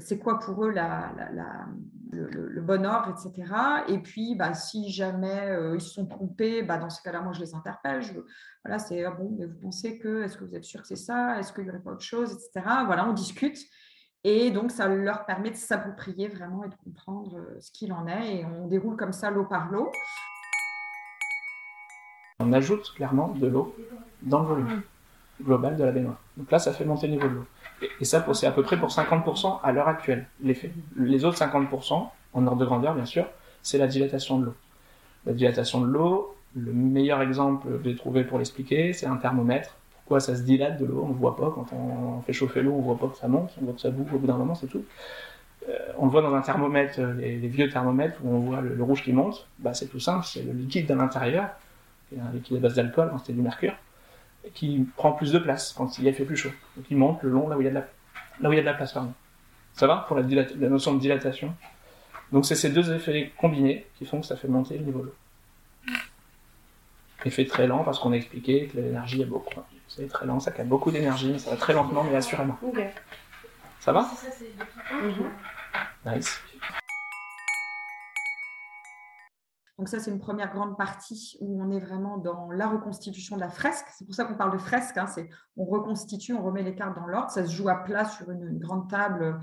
c'est 0.00 0.18
quoi 0.18 0.38
pour 0.38 0.64
eux 0.64 0.72
le, 2.12 2.60
bon 2.60 2.86
ordre, 2.86 3.10
etc. 3.10 3.52
Et 3.88 3.98
puis, 3.98 4.34
bah, 4.36 4.54
si 4.54 4.90
jamais 4.90 5.50
euh, 5.50 5.74
ils 5.74 5.80
se 5.80 5.90
sont 5.90 6.06
trompés, 6.06 6.62
bah, 6.62 6.78
dans 6.78 6.90
ce 6.90 7.02
cas-là, 7.02 7.20
moi, 7.20 7.32
je 7.32 7.40
les 7.40 7.54
interpelle. 7.54 8.02
voilà, 8.64 8.78
c'est 8.78 9.04
ah 9.04 9.10
bon, 9.10 9.34
mais 9.38 9.46
vous 9.46 9.58
pensez 9.60 9.98
que, 9.98 10.22
est-ce 10.22 10.36
que 10.36 10.44
vous 10.44 10.54
êtes 10.54 10.64
sûr 10.64 10.82
que 10.82 10.88
c'est 10.88 10.96
ça? 10.96 11.38
Est-ce 11.38 11.52
qu'il 11.52 11.64
n'y 11.64 11.70
aurait 11.70 11.80
pas 11.80 11.92
autre 11.92 12.04
chose, 12.04 12.32
etc. 12.32 12.66
Voilà, 12.86 13.08
on 13.08 13.12
discute. 13.12 13.58
Et 14.22 14.50
donc, 14.50 14.70
ça 14.70 14.88
leur 14.88 15.26
permet 15.26 15.50
de 15.50 15.56
s'approprier 15.56 16.28
vraiment 16.28 16.64
et 16.64 16.68
de 16.68 16.74
comprendre 16.76 17.36
euh, 17.36 17.60
ce 17.60 17.70
qu'il 17.70 17.92
en 17.92 18.06
est. 18.06 18.36
Et 18.36 18.44
on 18.46 18.66
déroule 18.68 18.96
comme 18.96 19.12
ça 19.12 19.30
lot 19.30 19.44
par 19.44 19.70
lot. 19.70 19.90
On 22.40 22.52
ajoute 22.52 22.92
clairement 22.94 23.28
de 23.28 23.46
l'eau 23.46 23.74
dans 24.22 24.40
le 24.40 24.46
volume 24.46 24.82
global 25.42 25.76
de 25.76 25.84
la 25.84 25.92
baignoire. 25.92 26.20
Donc 26.36 26.50
là, 26.50 26.58
ça 26.58 26.72
fait 26.72 26.84
monter 26.84 27.06
le 27.06 27.14
niveau 27.14 27.28
de 27.28 27.34
l'eau. 27.34 27.46
Et 28.00 28.04
ça, 28.04 28.24
c'est 28.34 28.46
à 28.46 28.50
peu 28.50 28.62
près 28.62 28.78
pour 28.78 28.88
50% 28.88 29.60
à 29.62 29.72
l'heure 29.72 29.88
actuelle. 29.88 30.26
Les 30.42 31.24
autres 31.24 31.38
50%, 31.38 32.08
en 32.34 32.46
ordre 32.46 32.58
de 32.58 32.64
grandeur 32.64 32.94
bien 32.94 33.06
sûr, 33.06 33.26
c'est 33.62 33.78
la 33.78 33.86
dilatation 33.86 34.38
de 34.38 34.46
l'eau. 34.46 34.54
La 35.26 35.32
dilatation 35.32 35.80
de 35.80 35.86
l'eau, 35.86 36.34
le 36.56 36.72
meilleur 36.72 37.22
exemple 37.22 37.66
que 37.66 37.84
j'ai 37.84 37.96
trouvé 37.96 38.24
pour 38.24 38.38
l'expliquer, 38.38 38.92
c'est 38.92 39.06
un 39.06 39.16
thermomètre. 39.16 39.76
Pourquoi 39.96 40.20
ça 40.20 40.36
se 40.36 40.42
dilate 40.42 40.78
de 40.78 40.84
l'eau? 40.84 41.02
On 41.04 41.08
ne 41.08 41.14
voit 41.14 41.36
pas 41.36 41.50
quand 41.54 41.66
on 41.72 42.20
fait 42.20 42.32
chauffer 42.32 42.62
l'eau, 42.62 42.72
on 42.72 42.78
ne 42.78 42.84
voit 42.84 42.98
pas 42.98 43.08
que 43.08 43.16
ça 43.16 43.28
monte, 43.28 43.50
on 43.60 43.64
voit 43.64 43.74
que 43.74 43.80
ça 43.80 43.90
bouge 43.90 44.12
au 44.12 44.18
bout 44.18 44.26
d'un 44.26 44.36
moment, 44.36 44.54
c'est 44.54 44.66
tout. 44.66 44.84
Euh, 45.68 45.72
on 45.98 46.04
le 46.04 46.10
voit 46.10 46.20
dans 46.20 46.34
un 46.34 46.42
thermomètre, 46.42 47.00
les, 47.00 47.36
vieux 47.36 47.70
thermomètres 47.70 48.18
où 48.22 48.28
on 48.28 48.40
voit 48.40 48.60
le, 48.60 48.82
rouge 48.82 49.02
qui 49.02 49.12
monte, 49.12 49.48
bah, 49.58 49.72
c'est 49.72 49.86
tout 49.86 50.00
simple, 50.00 50.26
c'est 50.26 50.42
le 50.42 50.52
liquide 50.52 50.90
à 50.90 50.94
l'intérieur, 50.94 51.48
un 52.14 52.32
liquide 52.32 52.58
à 52.58 52.60
base 52.60 52.74
d'alcool, 52.74 53.10
hein, 53.12 53.18
c'était 53.18 53.32
du 53.32 53.40
mercure 53.40 53.74
qui 54.52 54.86
prend 54.96 55.12
plus 55.12 55.32
de 55.32 55.38
place 55.38 55.72
quand 55.76 55.98
il 55.98 56.12
fait 56.12 56.24
plus 56.24 56.36
chaud. 56.36 56.50
Donc 56.76 56.86
il 56.90 56.96
monte 56.96 57.22
le 57.22 57.30
long 57.30 57.48
là 57.48 57.56
où 57.56 57.60
il 57.60 57.64
y 57.64 57.68
a 57.68 57.70
de 57.70 57.76
la, 57.76 57.86
là 58.40 58.48
où 58.48 58.52
il 58.52 58.56
y 58.56 58.58
a 58.58 58.62
de 58.62 58.66
la 58.66 58.74
place. 58.74 58.92
Pardon. 58.92 59.12
Ça 59.72 59.86
va 59.86 60.04
pour 60.06 60.16
la, 60.16 60.22
la 60.22 60.68
notion 60.68 60.94
de 60.94 61.00
dilatation 61.00 61.54
Donc 62.32 62.46
c'est 62.46 62.54
ces 62.54 62.70
deux 62.70 62.92
effets 62.92 63.32
combinés 63.38 63.86
qui 63.96 64.06
font 64.06 64.20
que 64.20 64.26
ça 64.26 64.36
fait 64.36 64.48
monter 64.48 64.78
le 64.78 64.84
niveau 64.84 65.00
de 65.00 65.04
l'eau. 65.06 65.14
Effet 67.24 67.46
très 67.46 67.66
lent 67.66 67.84
parce 67.84 67.98
qu'on 67.98 68.12
a 68.12 68.16
expliqué 68.16 68.66
que 68.66 68.76
l'énergie 68.76 69.22
est 69.22 69.26
beaucoup. 69.26 69.54
C'est 69.88 70.06
très 70.08 70.26
lent, 70.26 70.40
ça 70.40 70.50
capte 70.50 70.68
beaucoup 70.68 70.90
d'énergie, 70.90 71.30
mais 71.32 71.38
ça 71.38 71.50
va 71.50 71.56
très 71.56 71.72
lentement 71.72 72.04
mais 72.04 72.14
assurément. 72.16 72.58
Ça 73.80 73.92
va? 73.92 74.10
Nice. 76.04 76.40
Donc 79.78 79.88
ça, 79.88 79.98
c'est 79.98 80.10
une 80.10 80.20
première 80.20 80.52
grande 80.52 80.76
partie 80.76 81.36
où 81.40 81.60
on 81.60 81.70
est 81.70 81.80
vraiment 81.80 82.16
dans 82.16 82.50
la 82.52 82.68
reconstitution 82.68 83.34
de 83.34 83.40
la 83.40 83.48
fresque. 83.48 83.86
C'est 83.96 84.04
pour 84.04 84.14
ça 84.14 84.24
qu'on 84.24 84.36
parle 84.36 84.52
de 84.52 84.58
fresque. 84.58 84.96
Hein. 84.96 85.06
c'est 85.06 85.28
on 85.56 85.64
reconstitue, 85.64 86.32
on 86.32 86.44
remet 86.44 86.62
les 86.62 86.76
cartes 86.76 86.96
dans 86.96 87.06
l'ordre. 87.06 87.30
Ça 87.30 87.44
se 87.44 87.52
joue 87.52 87.68
à 87.68 87.82
plat 87.82 88.04
sur 88.04 88.30
une, 88.30 88.58
grande 88.58 88.88
table. 88.88 89.40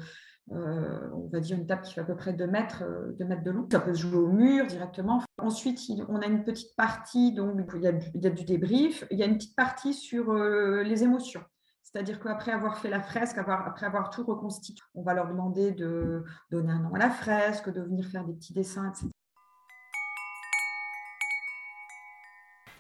Euh, 0.54 1.10
on 1.14 1.28
va 1.28 1.40
dire 1.42 1.58
une 1.58 1.68
table 1.68 1.82
qui 1.82 1.94
fait 1.94 2.02
à 2.02 2.06
peu 2.06 2.16
près 2.16 2.34
2 2.34 2.48
mètres, 2.48 2.84
euh, 2.84 3.26
mètres 3.26 3.44
de 3.44 3.52
long. 3.52 3.68
Ça 3.70 3.82
peut 3.82 3.94
se 3.94 4.02
jouer 4.02 4.18
au 4.18 4.28
mur 4.28 4.66
directement. 4.68 5.22
Ensuite, 5.38 5.80
on 6.08 6.22
a 6.22 6.28
une 6.28 6.44
petite 6.44 6.76
partie, 6.78 7.34
donc 7.34 7.70
il 7.76 7.82
y 7.82 7.88
a, 7.88 7.92
il 7.92 8.24
y 8.24 8.28
a 8.28 8.30
du 8.30 8.46
débrief. 8.46 9.06
Il 9.12 9.20
y 9.20 9.24
a 9.24 9.26
une 9.26 9.36
petite 9.36 9.56
partie 9.56 9.94
sur 9.94 10.32
euh, 10.32 10.82
les 10.84 11.04
émotions. 11.04 11.44
C'est-à-dire 11.84 12.22
qu'après 12.22 12.54
avoir 12.54 12.78
fait 12.78 12.90
la 12.90 13.02
fresque, 13.02 13.38
après 13.38 13.86
avoir 13.86 14.10
tout 14.12 14.24
reconstitué, 14.24 14.82
on 14.96 15.04
va 15.04 15.14
leur 15.14 15.28
demander 15.28 15.72
de 15.74 16.24
donner 16.50 16.72
un 16.72 16.80
nom 16.80 16.94
à 16.94 17.00
la 17.00 17.10
fresque, 17.10 17.70
de 17.70 17.82
venir 17.82 18.06
faire 18.08 18.24
des 18.24 18.34
petits 18.34 18.54
dessins, 18.54 18.90
etc. 18.90 19.10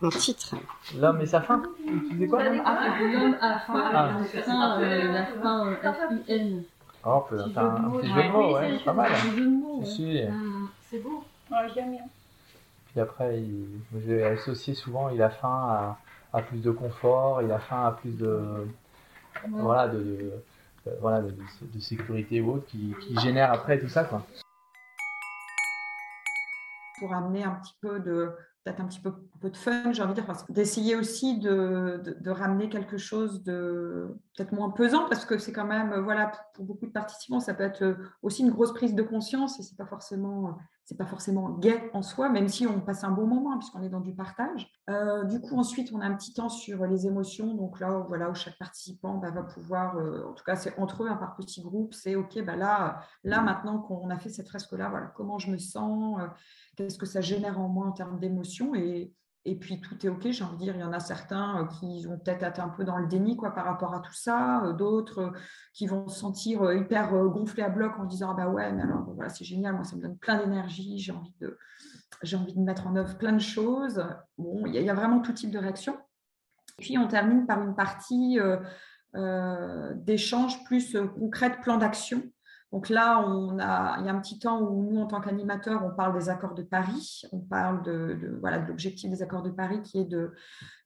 Un 0.03 0.09
titre. 0.09 0.55
L'homme 0.97 1.21
et 1.21 1.27
sa 1.27 1.41
fin. 1.41 1.61
Tu 1.85 2.13
disais 2.13 2.27
quoi 2.27 2.43
L'homme? 2.43 2.59
A 2.65 3.59
faim, 3.59 3.91
ah. 3.93 4.79
euh, 4.79 5.11
la 5.11 5.25
fin 5.25 5.67
euh, 5.67 5.75
F-I-N. 5.93 6.63
Oh, 7.05 7.09
on 7.09 7.21
peut 7.21 7.49
faire 7.51 7.63
un 7.63 7.89
petit 7.91 8.07
jeu 8.09 8.23
de 8.23 8.29
mots, 8.29 8.53
ouais, 8.55 8.79
pas 8.83 8.93
mal. 8.93 9.11
C'est 10.89 10.99
beau. 10.99 11.23
Ouais, 11.51 11.67
j'aime 11.73 11.91
bien. 11.91 12.05
Puis 12.87 12.99
après, 12.99 13.43
j'ai 14.05 14.23
associé 14.23 14.73
souvent, 14.73 15.09
il 15.09 15.21
a 15.21 15.29
faim 15.29 15.95
à, 16.33 16.41
plus 16.41 16.59
de 16.59 16.71
confort, 16.71 17.41
il 17.41 17.51
a 17.51 17.59
faim 17.59 17.85
à 17.85 17.91
plus 17.91 18.17
de, 18.17 18.67
voilà, 19.49 19.87
de, 19.87 20.31
voilà, 20.99 21.21
de, 21.21 21.79
sécurité 21.79 22.41
ou 22.41 22.55
autre 22.55 22.65
qui, 22.67 22.93
qui 23.01 23.17
génère 23.19 23.53
après 23.53 23.79
tout 23.79 23.87
ça, 23.87 24.03
quoi. 24.03 24.25
Pour 26.99 27.13
amener 27.13 27.43
un 27.43 27.51
petit 27.51 27.75
peu 27.81 27.99
de, 27.99 28.31
peut-être 28.63 28.79
un 28.79 28.85
petit 28.85 28.99
peu, 28.99 29.09
un 29.09 29.39
peu, 29.39 29.49
de 29.49 29.57
fun, 29.57 29.91
j'ai 29.91 30.03
envie 30.03 30.13
de 30.13 30.21
dire, 30.21 30.45
d'essayer 30.49 30.95
aussi 30.95 31.39
de, 31.39 32.01
de, 32.19 32.29
ramener 32.29 32.69
quelque 32.69 32.97
chose 32.97 33.43
de 33.43 34.07
peut-être 34.35 34.51
moins 34.51 34.69
pesant, 34.69 35.07
parce 35.09 35.25
que 35.25 35.37
c'est 35.37 35.51
quand 35.51 35.65
même, 35.65 35.99
voilà, 36.01 36.31
pour, 36.53 36.65
beaucoup 36.65 36.85
de 36.85 36.91
participants, 36.91 37.39
ça 37.39 37.53
peut 37.53 37.63
être 37.63 37.97
aussi 38.21 38.43
une 38.43 38.51
grosse 38.51 38.73
prise 38.73 38.93
de 38.93 39.01
conscience, 39.01 39.59
et 39.59 39.63
c'est 39.63 39.77
pas 39.77 39.87
forcément, 39.87 40.57
c'est 40.85 40.97
pas 40.97 41.05
forcément 41.05 41.49
gai 41.49 41.89
en 41.93 42.01
soi, 42.01 42.29
même 42.29 42.49
si 42.49 42.67
on 42.67 42.81
passe 42.81 43.03
un 43.03 43.11
bon 43.11 43.25
moment, 43.25 43.57
puisqu'on 43.57 43.81
est 43.81 43.89
dans 43.89 44.01
du 44.01 44.13
partage. 44.13 44.69
Euh, 44.89 45.23
du 45.23 45.39
coup, 45.39 45.57
ensuite, 45.57 45.91
on 45.93 46.01
a 46.01 46.05
un 46.05 46.15
petit 46.15 46.33
temps 46.33 46.49
sur 46.49 46.85
les 46.85 47.07
émotions, 47.07 47.53
donc 47.53 47.79
là, 47.79 48.03
voilà, 48.07 48.29
où 48.29 48.35
chaque 48.35 48.57
participant 48.57 49.17
bah, 49.17 49.31
va 49.31 49.43
pouvoir, 49.43 49.97
euh, 49.97 50.25
en 50.29 50.33
tout 50.33 50.43
cas, 50.43 50.55
c'est 50.55 50.77
entre 50.79 51.03
eux, 51.03 51.09
un 51.09 51.15
par 51.15 51.35
petits 51.35 51.61
groupes, 51.61 51.93
c'est 51.93 52.15
OK, 52.15 52.43
bah 52.43 52.55
là, 52.55 53.01
là, 53.23 53.41
maintenant 53.41 53.79
qu'on 53.79 54.09
a 54.09 54.17
fait 54.17 54.29
cette 54.29 54.49
fresque-là, 54.49 54.89
voilà, 54.89 55.07
comment 55.15 55.39
je 55.39 55.51
me 55.51 55.57
sens, 55.57 56.19
euh, 56.19 56.27
qu'est-ce 56.75 56.97
que 56.97 57.05
ça 57.05 57.21
génère 57.21 57.59
en 57.59 57.69
moi 57.69 57.87
en 57.87 57.91
termes 57.91 58.19
d'émotions. 58.19 58.75
Et, 58.75 59.13
et 59.43 59.55
puis 59.55 59.81
tout 59.81 60.05
est 60.05 60.09
OK, 60.09 60.29
j'ai 60.29 60.43
envie 60.43 60.53
de 60.53 60.59
dire, 60.59 60.75
il 60.75 60.81
y 60.81 60.83
en 60.83 60.93
a 60.93 60.99
certains 60.99 61.63
euh, 61.63 61.65
qui 61.65 62.05
ont 62.07 62.17
peut-être 62.17 62.43
été 62.43 62.61
un 62.61 62.69
peu 62.69 62.83
dans 62.83 62.97
le 62.97 63.07
déni 63.07 63.35
quoi, 63.35 63.51
par 63.51 63.65
rapport 63.65 63.95
à 63.95 63.99
tout 63.99 64.13
ça, 64.13 64.63
euh, 64.63 64.73
d'autres 64.73 65.19
euh, 65.19 65.31
qui 65.73 65.87
vont 65.87 66.07
se 66.07 66.19
sentir 66.19 66.71
hyper 66.73 67.11
gonflés 67.11 67.63
à 67.63 67.69
bloc 67.69 67.93
en 67.97 68.05
disant 68.05 68.31
ah 68.31 68.35
bah 68.35 68.49
ouais, 68.49 68.71
mais 68.71 68.83
alors 68.83 69.09
voilà, 69.15 69.29
c'est 69.29 69.45
génial, 69.45 69.73
moi 69.73 69.83
ça 69.83 69.95
me 69.95 70.01
donne 70.01 70.17
plein 70.17 70.37
d'énergie, 70.37 70.99
j'ai 70.99 71.11
envie 71.11 71.33
de 71.39 71.57
j'ai 72.21 72.37
envie 72.37 72.53
de 72.53 72.59
mettre 72.59 72.85
en 72.85 72.95
œuvre 72.95 73.17
plein 73.17 73.31
de 73.31 73.39
choses. 73.39 74.05
Bon, 74.37 74.67
il 74.67 74.75
y, 74.75 74.89
a 74.89 74.93
vraiment 74.93 75.21
tout 75.21 75.33
type 75.33 75.49
de 75.49 75.57
réaction. 75.57 75.97
Puis 76.77 76.95
on 76.99 77.07
termine 77.07 77.47
par 77.47 77.63
une 77.63 77.73
partie 77.73 78.37
d'échange 79.95 80.63
plus 80.65 80.95
concrète, 81.15 81.61
plan 81.61 81.77
d'action. 81.77 82.21
Donc 82.71 82.87
là, 82.87 83.25
il 83.99 84.05
y 84.05 84.09
a 84.09 84.13
un 84.13 84.19
petit 84.19 84.39
temps 84.39 84.61
où 84.61 84.89
nous, 84.89 85.01
en 85.01 85.05
tant 85.05 85.19
qu'animateurs, 85.19 85.83
on 85.83 85.93
parle 85.93 86.17
des 86.17 86.29
accords 86.29 86.53
de 86.53 86.63
Paris, 86.63 87.23
on 87.33 87.39
parle 87.39 87.83
de, 87.83 88.39
l'objectif 88.67 89.09
des 89.09 89.21
accords 89.21 89.43
de 89.43 89.49
Paris 89.49 89.81
qui 89.81 89.99
est 89.99 90.09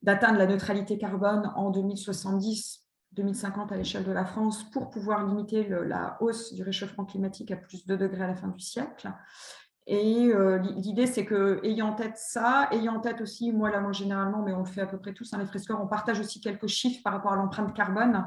d'atteindre 0.02 0.38
la 0.38 0.46
neutralité 0.46 0.98
carbone 0.98 1.52
en 1.54 1.70
2070 1.70 2.82
2050 3.12 3.72
à 3.72 3.76
l'échelle 3.76 4.04
de 4.04 4.12
la 4.12 4.26
France 4.26 4.64
pour 4.70 4.90
pouvoir 4.90 5.26
limiter 5.26 5.66
la 5.68 6.18
hausse 6.20 6.52
du 6.52 6.62
réchauffement 6.62 7.04
climatique 7.04 7.50
à 7.50 7.56
plus 7.56 7.86
de 7.86 7.96
2 7.96 8.08
degrés 8.08 8.24
à 8.24 8.26
la 8.26 8.34
fin 8.34 8.48
du 8.48 8.60
siècle. 8.60 9.10
Et 9.86 10.32
euh, 10.32 10.58
l'idée, 10.58 11.06
c'est 11.06 11.24
que, 11.24 11.60
ayant 11.62 11.90
en 11.90 11.94
tête 11.94 12.16
ça, 12.16 12.68
ayant 12.72 12.96
en 12.96 13.00
tête 13.00 13.20
aussi, 13.20 13.52
moi, 13.52 13.70
là, 13.70 13.80
moi, 13.80 13.92
généralement, 13.92 14.42
mais 14.42 14.52
on 14.52 14.60
le 14.60 14.64
fait 14.64 14.80
à 14.80 14.86
peu 14.86 14.98
près 14.98 15.14
tous, 15.14 15.32
hein, 15.32 15.38
les 15.38 15.46
fresqueurs, 15.46 15.80
on 15.80 15.86
partage 15.86 16.18
aussi 16.18 16.40
quelques 16.40 16.66
chiffres 16.66 17.00
par 17.04 17.12
rapport 17.12 17.32
à 17.32 17.36
l'empreinte 17.36 17.72
carbone. 17.72 18.26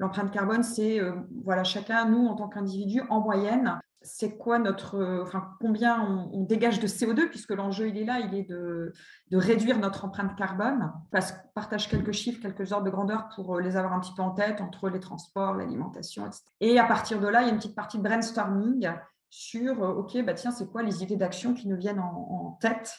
L'empreinte 0.00 0.30
carbone, 0.30 0.62
c'est 0.62 0.98
euh, 0.98 1.12
voilà 1.44 1.62
chacun, 1.62 2.06
nous 2.06 2.26
en 2.26 2.34
tant 2.34 2.48
qu'individu, 2.48 3.02
en 3.10 3.20
moyenne, 3.20 3.78
c'est 4.00 4.38
quoi 4.38 4.58
notre, 4.58 4.94
euh, 4.94 5.22
enfin 5.22 5.50
combien 5.60 6.00
on, 6.32 6.40
dégage 6.40 6.80
de 6.80 6.86
CO2 6.86 7.28
puisque 7.28 7.50
l'enjeu 7.50 7.86
il 7.90 7.98
est 7.98 8.04
là, 8.04 8.18
il 8.18 8.34
est 8.34 8.48
de, 8.48 8.94
de 9.30 9.36
réduire 9.36 9.78
notre 9.78 10.06
empreinte 10.06 10.34
carbone. 10.36 10.90
Parce 11.10 11.34
partage 11.54 11.90
quelques 11.90 12.12
chiffres, 12.12 12.40
quelques 12.40 12.72
ordres 12.72 12.86
de 12.86 12.90
grandeur 12.90 13.28
pour 13.34 13.56
euh, 13.56 13.60
les 13.60 13.76
avoir 13.76 13.92
un 13.92 14.00
petit 14.00 14.14
peu 14.16 14.22
en 14.22 14.30
tête 14.30 14.62
entre 14.62 14.88
les 14.88 15.00
transports, 15.00 15.52
l'alimentation, 15.52 16.26
etc. 16.26 16.44
Et 16.60 16.78
à 16.78 16.84
partir 16.84 17.20
de 17.20 17.28
là, 17.28 17.42
il 17.42 17.48
y 17.48 17.50
a 17.50 17.52
une 17.52 17.58
petite 17.58 17.76
partie 17.76 17.98
de 17.98 18.02
brainstorming 18.02 18.90
sur 19.28 19.80
ok 19.82 20.24
bah 20.24 20.34
tiens 20.34 20.50
c'est 20.50 20.68
quoi 20.72 20.82
les 20.82 21.04
idées 21.04 21.14
d'action 21.14 21.54
qui 21.54 21.68
nous 21.68 21.76
viennent 21.76 22.00
en, 22.00 22.58
tête, 22.60 22.98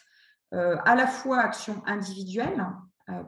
à 0.54 0.96
la 0.96 1.06
fois 1.06 1.40
action 1.40 1.84
individuelle 1.86 2.66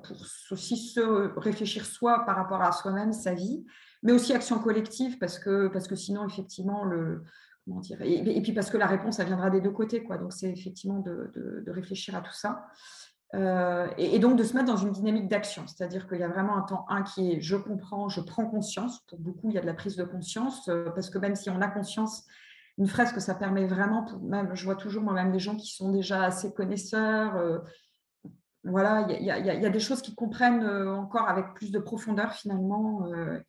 pour 0.03 0.17
aussi 0.51 0.77
se 0.77 1.37
réfléchir 1.39 1.85
soi 1.85 2.25
par 2.25 2.35
rapport 2.35 2.61
à 2.61 2.71
soi-même, 2.71 3.13
sa 3.13 3.33
vie, 3.33 3.65
mais 4.01 4.11
aussi 4.11 4.33
action 4.33 4.59
collective, 4.59 5.17
parce 5.17 5.39
que, 5.39 5.67
parce 5.67 5.87
que 5.87 5.95
sinon, 5.95 6.27
effectivement, 6.27 6.83
le, 6.83 7.23
comment 7.65 7.79
dire, 7.79 8.01
et, 8.01 8.41
puis 8.41 8.51
parce 8.51 8.69
que 8.69 8.77
la 8.77 8.87
réponse, 8.87 9.19
elle 9.19 9.27
viendra 9.27 9.49
des 9.49 9.61
deux 9.61 9.71
côtés. 9.71 10.03
Quoi. 10.03 10.17
Donc, 10.17 10.33
c'est 10.33 10.49
effectivement 10.49 10.99
de, 10.99 11.31
de, 11.65 11.71
réfléchir 11.71 12.15
à 12.15 12.21
tout 12.21 12.33
ça. 12.33 12.67
Euh, 13.35 13.87
et, 13.97 14.19
donc 14.19 14.37
de 14.37 14.43
se 14.43 14.53
mettre 14.53 14.67
dans 14.67 14.77
une 14.77 14.91
dynamique 14.91 15.27
d'action, 15.27 15.63
c'est-à-dire 15.65 16.07
qu'il 16.07 16.19
y 16.19 16.23
a 16.23 16.27
vraiment 16.27 16.55
un 16.55 16.61
temps 16.61 16.85
un 16.87 17.01
qui 17.01 17.31
est 17.31 17.41
je 17.41 17.55
comprends, 17.55 18.07
je 18.07 18.21
prends 18.21 18.45
conscience. 18.45 18.99
Pour 19.07 19.19
beaucoup, 19.19 19.49
il 19.49 19.55
y 19.55 19.57
a 19.57 19.61
de 19.61 19.65
la 19.65 19.73
prise 19.73 19.95
de 19.95 20.03
conscience, 20.03 20.67
euh, 20.67 20.91
parce 20.91 21.09
que 21.09 21.17
même 21.17 21.35
si 21.35 21.49
on 21.49 21.59
a 21.61 21.67
conscience, 21.67 22.25
une 22.77 22.87
fresque, 22.87 23.19
ça 23.21 23.33
permet 23.33 23.65
vraiment, 23.65 24.05
même, 24.21 24.53
je 24.53 24.65
vois 24.65 24.75
toujours 24.75 25.03
moi-même 25.03 25.31
des 25.31 25.39
gens 25.39 25.55
qui 25.55 25.73
sont 25.73 25.91
déjà 25.91 26.23
assez 26.23 26.53
connaisseurs, 26.53 27.61
voilà, 28.63 29.05
il 29.09 29.25
y, 29.25 29.29
a 29.29 29.69
des 29.69 29.79
choses 29.79 30.01
qui 30.01 30.15
comprennent 30.15 30.63
euh, 30.63 30.95
encore 30.95 31.27
avec 31.27 31.53
plus 31.53 31.71
de 31.71 31.79
profondeur 31.79 32.33
finalement. 32.33 33.05
Euh, 33.07 33.39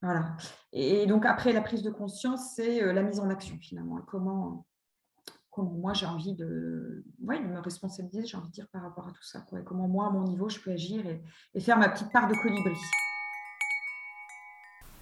voilà. 0.00 0.36
Et 0.72 1.06
donc 1.06 1.26
après 1.26 1.52
la 1.52 1.60
prise 1.60 1.82
de 1.82 1.90
conscience, 1.90 2.54
c'est 2.56 2.82
euh, 2.82 2.94
la 2.94 3.02
mise 3.02 3.20
en 3.20 3.28
action 3.28 3.58
finalement. 3.60 3.98
Comment, 4.06 4.64
comment 5.50 5.72
moi 5.72 5.92
j'ai 5.92 6.06
envie 6.06 6.34
de, 6.34 7.04
me 7.20 7.60
responsabiliser, 7.60 8.26
j'ai 8.26 8.38
envie 8.38 8.48
de 8.48 8.54
dire 8.54 8.68
par 8.72 8.82
rapport 8.82 9.08
à 9.08 9.10
tout 9.10 9.22
ça. 9.22 9.44
Comment 9.66 9.88
moi 9.88 10.06
à 10.06 10.10
mon 10.10 10.24
niveau 10.24 10.48
je 10.48 10.58
peux 10.58 10.70
agir 10.70 11.04
et, 11.54 11.60
faire 11.60 11.76
ma 11.78 11.90
petite 11.90 12.10
part 12.10 12.26
de 12.26 12.34
colibri. 12.34 12.76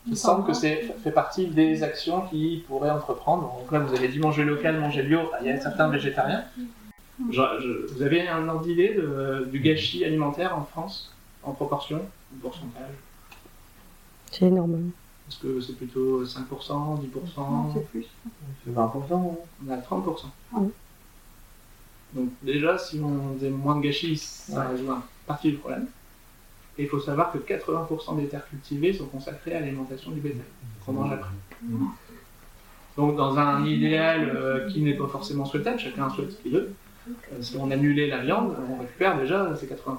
Il 0.05 0.17
semble 0.17 0.45
que 0.45 0.53
c'est 0.53 0.83
fait 1.05 1.13
partie 1.13 1.47
des 1.47 1.85
actions 1.85 2.23
qui 2.27 2.65
pourraient 2.67 2.91
entreprendre. 2.91 3.57
Donc 3.57 3.71
là, 3.71 3.79
vous 3.79 3.95
avez 3.95 4.09
dit 4.09 4.19
manger 4.19 4.43
local, 4.43 4.81
manger 4.81 5.05
bio. 5.05 5.31
Il 5.41 5.47
y 5.47 5.51
a 5.51 5.61
certains 5.61 5.89
végétariens 5.89 6.45
vous 7.31 8.03
avez 8.03 8.29
un 8.29 8.49
ordre 8.49 8.65
d'idée 8.65 8.99
du 9.51 9.61
gâchis 9.61 10.05
alimentaire 10.05 10.57
en 10.57 10.65
France, 10.65 11.13
en 11.43 11.53
proportion, 11.53 11.99
en 11.99 12.41
pourcentage? 12.41 12.95
C'est 14.31 14.47
énorme. 14.47 14.91
Est-ce 15.29 15.39
que 15.39 15.61
c'est 15.61 15.77
plutôt 15.77 16.25
5%, 16.25 16.47
10% 16.47 17.73
C'est 17.75 17.89
plus. 17.89 18.07
C'est 18.65 18.73
20%. 18.73 18.93
On 19.13 19.71
a 19.71 19.77
30%. 19.77 20.27
Ah 20.55 20.59
Donc 22.15 22.29
déjà, 22.43 22.77
si 22.79 23.01
on 23.01 23.35
faisait 23.35 23.51
moins 23.51 23.77
de 23.77 23.83
gâchis, 23.83 24.17
ça 24.17 24.69
résout 24.69 24.87
une 24.87 25.01
partie 25.27 25.53
du 25.53 25.57
problème. 25.59 25.87
Et 26.79 26.85
il 26.85 26.89
faut 26.89 27.01
savoir 27.01 27.33
que 27.33 27.39
80% 27.39 28.17
des 28.17 28.29
terres 28.29 28.49
cultivées 28.49 28.93
sont 28.93 29.07
consacrées 29.07 29.55
à 29.55 29.61
l'alimentation 29.61 30.11
du 30.11 30.21
bétail, 30.21 30.41
qu'on 30.85 30.93
mange 30.93 31.13
après. 31.13 31.31
Mmh. 31.63 31.87
Donc 32.97 33.17
dans 33.17 33.39
un 33.39 33.65
idéal 33.65 34.33
euh, 34.35 34.69
qui 34.71 34.81
n'est 34.83 34.97
pas 34.97 35.07
forcément 35.07 35.45
souhaitable, 35.45 35.79
chacun 35.79 36.11
souhaite 36.11 36.33
ce 36.33 36.37
qu'il 36.39 36.53
veut, 36.53 36.73
euh, 37.09 37.43
si 37.43 37.57
on 37.57 37.71
annulait 37.71 38.09
la 38.09 38.19
viande, 38.19 38.57
on 38.71 38.81
récupère 38.81 39.19
déjà 39.19 39.55
ces 39.57 39.67
80%. 39.67 39.97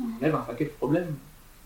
On 0.00 0.04
lève 0.20 0.34
un 0.34 0.40
paquet 0.40 0.64
de 0.64 0.70
problèmes. 0.70 1.14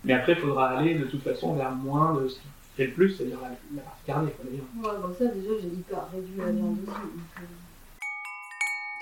Mais 0.03 0.13
après, 0.13 0.33
il 0.33 0.39
faudra 0.39 0.77
aller 0.77 0.95
de 0.95 1.05
toute 1.05 1.23
façon 1.23 1.55
vers 1.55 1.71
moins 1.71 2.13
de 2.15 2.27
ce 2.27 2.35
qui 2.35 2.47
fait 2.75 2.87
le 2.87 2.93
plus, 2.93 3.15
c'est-à-dire 3.15 3.39
la, 3.41 3.49
la 3.75 3.81
partie 3.81 4.05
carnée. 4.05 4.31
Ouais, 4.51 5.01
donc 5.01 5.15
ça, 5.17 5.25
déjà, 5.25 5.51
j'ai 5.61 5.67
hyper 5.67 6.09
réduit 6.11 6.37
la 6.37 6.51
viande 6.51 6.77
aussi. 6.83 6.91
Euh. 6.91 7.45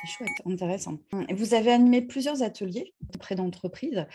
C'est 0.02 0.12
chouette, 0.12 0.30
intéressant. 0.46 1.00
Vous 1.32 1.54
avez 1.54 1.72
animé 1.72 2.02
plusieurs 2.02 2.44
ateliers 2.44 2.94
auprès 3.14 3.36
d'entreprises. 3.36 4.06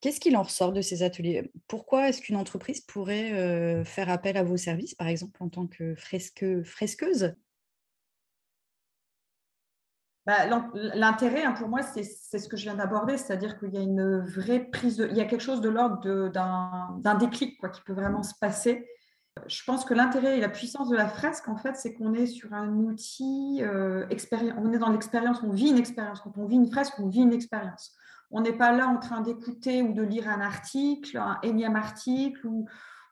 Qu'est-ce 0.00 0.20
qu'il 0.20 0.36
en 0.36 0.42
ressort 0.42 0.72
de 0.72 0.80
ces 0.80 1.02
ateliers? 1.02 1.50
Pourquoi 1.66 2.08
est-ce 2.08 2.20
qu'une 2.20 2.36
entreprise 2.36 2.80
pourrait 2.80 3.84
faire 3.84 4.10
appel 4.10 4.36
à 4.36 4.42
vos 4.42 4.56
services, 4.56 4.94
par 4.94 5.08
exemple, 5.08 5.42
en 5.42 5.48
tant 5.48 5.66
que 5.66 5.94
fresque, 5.94 6.44
fresqueuse? 6.62 7.34
Bah, 10.26 10.46
L'intérêt, 10.94 11.44
hein, 11.44 11.52
pour 11.52 11.68
moi, 11.68 11.82
c'est 11.82 12.02
ce 12.02 12.48
que 12.48 12.56
je 12.56 12.64
viens 12.64 12.74
d'aborder, 12.74 13.16
c'est-à-dire 13.18 13.58
qu'il 13.58 13.74
y 13.74 13.78
a 13.78 13.82
une 13.82 14.20
vraie 14.20 14.60
prise 14.60 14.96
de... 14.96 15.08
Il 15.08 15.16
y 15.16 15.20
a 15.20 15.24
quelque 15.24 15.42
chose 15.42 15.60
de 15.60 15.68
l'ordre 15.68 16.28
d'un 16.30 17.14
déclic 17.14 17.58
quoi, 17.58 17.68
qui 17.68 17.80
peut 17.82 17.92
vraiment 17.92 18.22
se 18.22 18.34
passer. 18.40 18.86
Je 19.46 19.64
pense 19.64 19.84
que 19.84 19.94
l'intérêt 19.94 20.38
et 20.38 20.40
la 20.40 20.48
puissance 20.48 20.88
de 20.88 20.96
la 20.96 21.08
fresque, 21.08 21.48
en 21.48 21.56
fait, 21.56 21.76
c'est 21.76 21.94
qu'on 21.94 22.14
est 22.14 22.26
sur 22.26 22.54
un 22.54 22.68
outil, 22.68 23.58
euh, 23.62 24.06
on 24.56 24.72
est 24.72 24.78
dans 24.78 24.90
l'expérience, 24.90 25.42
on 25.42 25.50
vit 25.50 25.70
une 25.70 25.78
expérience. 25.78 26.20
Quand 26.20 26.38
on 26.38 26.46
vit 26.46 26.56
une 26.56 26.70
fresque, 26.70 26.94
on 26.98 27.08
vit 27.08 27.22
une 27.22 27.32
expérience. 27.32 27.92
On 28.30 28.40
n'est 28.40 28.52
pas 28.52 28.72
là 28.72 28.86
en 28.86 28.98
train 28.98 29.20
d'écouter 29.20 29.82
ou 29.82 29.92
de 29.92 30.02
lire 30.02 30.28
un 30.28 30.40
article, 30.40 31.18
un 31.18 31.38
énième 31.42 31.76
article, 31.76 32.46
ou, 32.46 32.66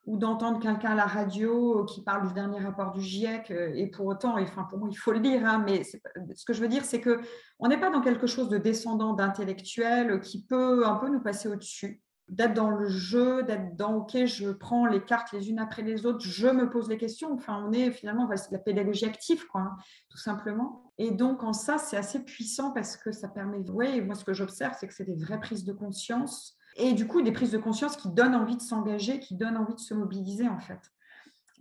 ou 0.04 0.16
d'entendre 0.16 0.58
quelqu'un 0.58 0.90
à 0.90 0.94
la 0.94 1.06
radio 1.06 1.80
euh, 1.80 1.84
qui 1.84 2.02
parle 2.02 2.26
du 2.26 2.34
dernier 2.34 2.58
rapport 2.58 2.92
du 2.92 3.00
GIEC, 3.00 3.50
euh, 3.50 3.72
et 3.74 3.86
pour 3.86 4.06
autant, 4.06 4.36
enfin 4.40 4.64
pour 4.64 4.78
moi, 4.78 4.88
il 4.90 4.96
faut 4.96 5.12
le 5.12 5.20
lire, 5.20 5.46
hein, 5.46 5.62
mais 5.64 5.84
ce 5.84 6.44
que 6.44 6.52
je 6.52 6.60
veux 6.60 6.68
dire, 6.68 6.84
c'est 6.84 7.00
qu'on 7.00 7.68
n'est 7.68 7.78
pas 7.78 7.90
dans 7.90 8.00
quelque 8.00 8.26
chose 8.26 8.48
de 8.48 8.58
descendant, 8.58 9.12
d'intellectuel, 9.12 10.20
qui 10.20 10.44
peut 10.44 10.86
un 10.86 10.96
peu 10.96 11.08
nous 11.08 11.20
passer 11.20 11.48
au-dessus, 11.48 12.02
d'être 12.28 12.54
dans 12.54 12.70
le 12.70 12.88
jeu, 12.88 13.44
d'être 13.44 13.76
dans, 13.76 13.96
OK, 13.96 14.24
je 14.24 14.50
prends 14.50 14.86
les 14.86 15.04
cartes 15.04 15.32
les 15.32 15.50
unes 15.50 15.60
après 15.60 15.82
les 15.82 16.04
autres, 16.04 16.24
je 16.24 16.48
me 16.48 16.68
pose 16.68 16.88
les 16.88 16.98
questions, 16.98 17.32
enfin, 17.32 17.62
on 17.64 17.72
est 17.72 17.92
finalement, 17.92 18.28
c'est 18.34 18.50
la 18.50 18.58
pédagogie 18.58 19.04
active, 19.04 19.46
quoi, 19.46 19.60
hein, 19.60 19.76
tout 20.08 20.18
simplement. 20.18 20.92
Et 20.98 21.12
donc, 21.12 21.44
en 21.44 21.52
ça, 21.52 21.78
c'est 21.78 21.96
assez 21.96 22.24
puissant 22.24 22.72
parce 22.72 22.96
que 22.96 23.12
ça 23.12 23.28
permet, 23.28 23.58
oui, 23.70 24.00
moi, 24.00 24.16
ce 24.16 24.24
que 24.24 24.32
j'observe, 24.32 24.74
c'est 24.80 24.88
que 24.88 24.94
c'est 24.94 25.04
des 25.04 25.14
vraies 25.14 25.40
prises 25.40 25.64
de 25.64 25.72
conscience, 25.72 26.56
et 26.76 26.92
du 26.92 27.06
coup, 27.06 27.22
des 27.22 27.32
prises 27.32 27.52
de 27.52 27.58
conscience 27.58 27.96
qui 27.96 28.08
donnent 28.08 28.34
envie 28.34 28.56
de 28.56 28.62
s'engager, 28.62 29.20
qui 29.20 29.34
donnent 29.34 29.56
envie 29.56 29.74
de 29.74 29.80
se 29.80 29.94
mobiliser, 29.94 30.48
en 30.48 30.60
fait. 30.60 30.80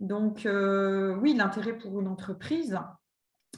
Donc, 0.00 0.46
euh, 0.46 1.16
oui, 1.16 1.34
l'intérêt 1.34 1.76
pour 1.76 2.00
une 2.00 2.08
entreprise, 2.08 2.78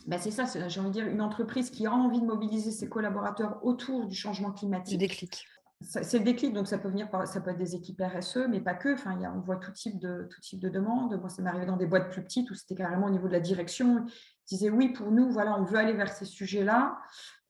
ben 0.06 0.18
c'est 0.18 0.30
ça, 0.30 0.44
j'ai 0.68 0.80
envie 0.80 0.88
de 0.88 0.94
dire, 0.94 1.06
une 1.06 1.22
entreprise 1.22 1.70
qui 1.70 1.86
a 1.86 1.92
envie 1.92 2.20
de 2.20 2.26
mobiliser 2.26 2.70
ses 2.70 2.88
collaborateurs 2.88 3.58
autour 3.62 4.06
du 4.06 4.14
changement 4.14 4.52
climatique. 4.52 4.98
Du 4.98 5.06
déclic. 5.06 5.46
C'est 5.80 6.18
le 6.18 6.24
déclic, 6.24 6.54
donc 6.54 6.66
ça 6.66 6.78
peut 6.78 6.88
venir 6.88 7.08
ça 7.26 7.40
peut 7.40 7.50
être 7.50 7.58
des 7.58 7.74
équipes 7.74 8.00
RSE, 8.00 8.46
mais 8.48 8.60
pas 8.60 8.74
que. 8.74 8.94
Enfin, 8.94 9.14
il 9.16 9.22
y 9.22 9.24
a, 9.24 9.32
on 9.32 9.40
voit 9.40 9.56
tout 9.56 9.72
type 9.72 9.98
de 9.98 10.26
tout 10.30 10.40
type 10.40 10.60
de 10.60 10.70
demandes. 10.70 11.18
Moi, 11.20 11.28
ça 11.28 11.42
m'est 11.42 11.50
arrivé 11.50 11.66
dans 11.66 11.76
des 11.76 11.86
boîtes 11.86 12.10
plus 12.10 12.22
petites 12.22 12.50
où 12.50 12.54
c'était 12.54 12.74
carrément 12.74 13.06
au 13.06 13.10
niveau 13.10 13.26
de 13.26 13.32
la 13.32 13.40
direction. 13.40 14.06
Ils 14.06 14.56
disaient 14.56 14.70
oui, 14.70 14.90
pour 14.90 15.10
nous, 15.10 15.30
voilà, 15.30 15.58
on 15.58 15.64
veut 15.64 15.76
aller 15.76 15.92
vers 15.92 16.10
ces 16.10 16.24
sujets-là. 16.24 16.96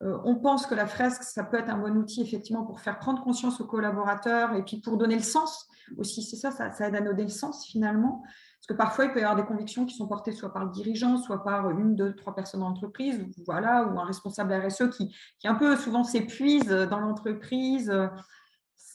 Euh, 0.05 0.19
on 0.25 0.37
pense 0.37 0.67
que 0.67 0.75
la 0.75 0.87
fresque, 0.87 1.23
ça 1.23 1.45
peut 1.45 1.59
être 1.59 1.71
un 1.71 1.79
bon 1.79 1.97
outil 1.97 2.21
effectivement 2.21 2.65
pour 2.65 2.81
faire 2.81 2.99
prendre 2.99 3.23
conscience 3.23 3.61
aux 3.61 3.67
collaborateurs 3.67 4.55
et 4.55 4.63
puis 4.63 4.81
pour 4.81 4.99
donner 4.99 5.17
le 5.17 5.23
sens 5.23 5.67
aussi. 5.97 6.23
C'est 6.23 6.37
ça, 6.37 6.51
ça, 6.51 6.87
aide 6.87 6.95
à 6.95 7.01
donner 7.01 7.23
le 7.23 7.29
sens 7.29 7.67
finalement. 7.67 8.23
Parce 8.23 8.67
que 8.69 8.75
parfois, 8.75 9.05
il 9.07 9.13
peut 9.13 9.21
y 9.21 9.23
avoir 9.23 9.37
des 9.37 9.45
convictions 9.45 9.85
qui 9.87 9.95
sont 9.95 10.07
portées 10.07 10.33
soit 10.33 10.53
par 10.53 10.65
le 10.65 10.71
dirigeant, 10.71 11.17
soit 11.17 11.43
par 11.43 11.71
une, 11.71 11.95
deux, 11.95 12.15
trois 12.15 12.35
personnes 12.35 12.61
dans 12.61 12.69
l'entreprise, 12.69 13.27
voilà, 13.47 13.85
ou 13.85 13.99
un 13.99 14.05
responsable 14.05 14.55
RSE 14.55 14.89
qui, 14.91 15.15
un 15.45 15.55
peu 15.55 15.77
souvent 15.77 16.03
s'épuise 16.03 16.67
dans 16.67 17.01
l'entreprise. 17.01 17.93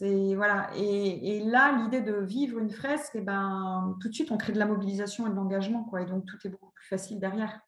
Voilà. 0.01 0.69
Et, 0.75 1.43
là, 1.45 1.77
l'idée 1.83 2.01
de 2.01 2.13
vivre 2.13 2.57
une 2.57 2.71
fresque, 2.71 3.11
eh 3.15 3.21
ben, 3.21 3.95
tout 4.01 4.09
de 4.09 4.13
suite, 4.13 4.31
on 4.31 4.37
crée 4.37 4.53
de 4.53 4.59
la 4.59 4.65
mobilisation 4.65 5.27
et 5.27 5.29
de 5.29 5.35
l'engagement. 5.35 5.87
Et 5.99 6.05
donc, 6.05 6.25
tout 6.25 6.37
est 6.45 6.49
beaucoup 6.49 6.71
plus 6.73 6.87
facile 6.87 7.19
derrière. 7.19 7.59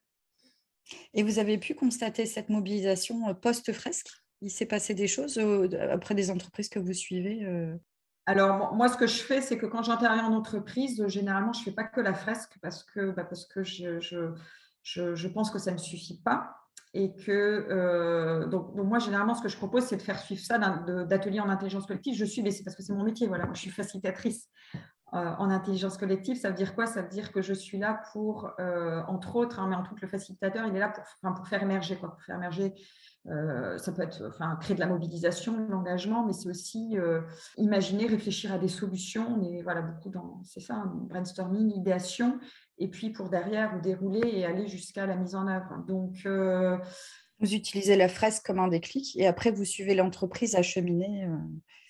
Et 1.14 1.24
vous 1.24 1.40
avez 1.40 1.58
pu 1.58 1.76
constater 1.76 2.26
cette 2.26 2.50
mobilisation 2.50 3.30
euh, 3.30 3.34
post-fresque? 3.34 4.10
Il 4.42 4.50
s'est 4.50 4.66
passé 4.66 4.94
des 4.94 5.08
choses 5.08 5.38
euh, 5.38 5.70
après 5.92 6.16
des 6.16 6.32
entreprises 6.32 6.70
que 6.70 6.80
vous 6.80 6.94
suivez 6.94 7.46
euh? 7.46 7.76
alors, 8.28 8.76
moi, 8.76 8.88
ce 8.88 8.98
que 8.98 9.08
je 9.08 9.20
fais, 9.20 9.42
c'est 9.42 9.58
que 9.58 9.66
quand 9.66 9.82
j'interviens 9.82 10.26
en 10.26 10.34
entreprise, 10.34 11.06
généralement, 11.08 11.54
je 11.54 11.62
ne 11.62 11.64
fais 11.66 11.72
pas 11.72 11.84
que 11.84 12.00
la 12.00 12.14
fresque 12.14 12.52
parce 12.62 12.84
que, 12.84 13.10
bah, 13.10 13.24
parce 13.24 13.46
que 13.46 13.64
je, 13.64 14.00
je, 14.00 15.16
je, 15.16 15.28
pense 15.28 15.50
que 15.50 15.58
ça 15.58 15.72
ne 15.72 15.80
suffit 15.80 16.22
pas. 16.22 16.56
Et 16.94 17.16
que, 17.16 18.46
donc, 18.46 18.76
moi, 18.76 19.00
généralement, 19.00 19.34
ce 19.34 19.42
que 19.42 19.50
je 19.50 19.58
propose, 19.58 19.86
c'est 19.86 19.98
de 19.98 20.04
faire 20.04 20.20
suivre 20.20 20.40
ça 20.40 20.60
d'ateliers 20.60 21.40
en 21.40 21.50
intelligence 21.50 21.88
collective. 21.88 22.16
Je 22.16 22.24
suis, 22.24 22.50
c'est 22.52 22.64
parce 22.64 22.76
que 22.76 22.84
c'est 22.84 22.94
mon 22.94 23.04
métier, 23.04 23.28
voilà, 23.28 23.50
je 23.54 23.60
suis 23.60 23.72
facilitatrice. 23.72 24.48
Euh, 25.14 25.34
en 25.40 25.50
intelligence 25.50 25.98
collective, 25.98 26.38
ça 26.38 26.48
veut 26.48 26.56
dire 26.56 26.74
quoi? 26.74 26.86
Ça 26.86 27.02
veut 27.02 27.10
dire 27.10 27.34
que 27.34 27.42
je 27.42 27.54
suis 27.54 27.78
là 27.78 28.02
pour, 28.14 28.50
euh, 28.62 29.02
entre 29.10 29.36
autres, 29.36 29.60
hein, 29.60 29.68
mais 29.68 29.76
en 29.76 29.84
tout 29.84 29.94
cas 29.94 30.04
le 30.04 30.08
facilitateur, 30.08 30.66
il 30.68 30.74
est 30.74 30.80
là 30.80 30.88
pour, 30.88 31.34
pour 31.34 31.48
faire 31.50 31.62
émerger, 31.62 31.98
quoi, 31.98 32.12
pour 32.12 32.22
faire 32.22 32.38
émerger. 32.38 32.74
Euh, 33.28 33.78
ça 33.78 33.92
peut 33.92 34.04
être 34.04 34.26
enfin, 34.30 34.56
créer 34.62 34.74
de 34.74 34.80
la 34.80 34.88
mobilisation, 34.88 35.66
de 35.66 35.70
l'engagement, 35.70 36.26
mais 36.26 36.32
c'est 36.32 36.48
aussi 36.48 36.96
imaginer, 37.58 38.08
réfléchir 38.08 38.54
à 38.54 38.58
des 38.58 38.70
solutions. 38.70 39.36
On 39.38 39.44
est 39.44 39.62
voilà, 39.64 39.82
beaucoup 39.82 40.10
dans, 40.10 40.42
c'est 40.46 40.62
ça, 40.62 40.82
brainstorming, 40.86 41.76
idéation, 41.76 42.40
et 42.78 42.88
puis 42.88 43.10
pour 43.10 43.30
derrière 43.30 43.82
dérouler 43.82 44.22
et 44.24 44.46
aller 44.46 44.68
jusqu'à 44.68 45.06
la 45.06 45.18
mise 45.18 45.36
en 45.36 45.46
œuvre. 45.46 45.84
Donc, 45.86 46.26
vous 46.26 47.54
utilisez 47.54 47.98
la 47.98 48.08
fresque 48.08 48.46
comme 48.46 48.60
un 48.60 48.70
déclic 48.70 49.18
et 49.18 49.28
après 49.28 49.52
vous 49.52 49.66
suivez 49.66 49.94
l'entreprise 49.94 50.56
à 50.56 50.62
cheminer. 50.62 51.28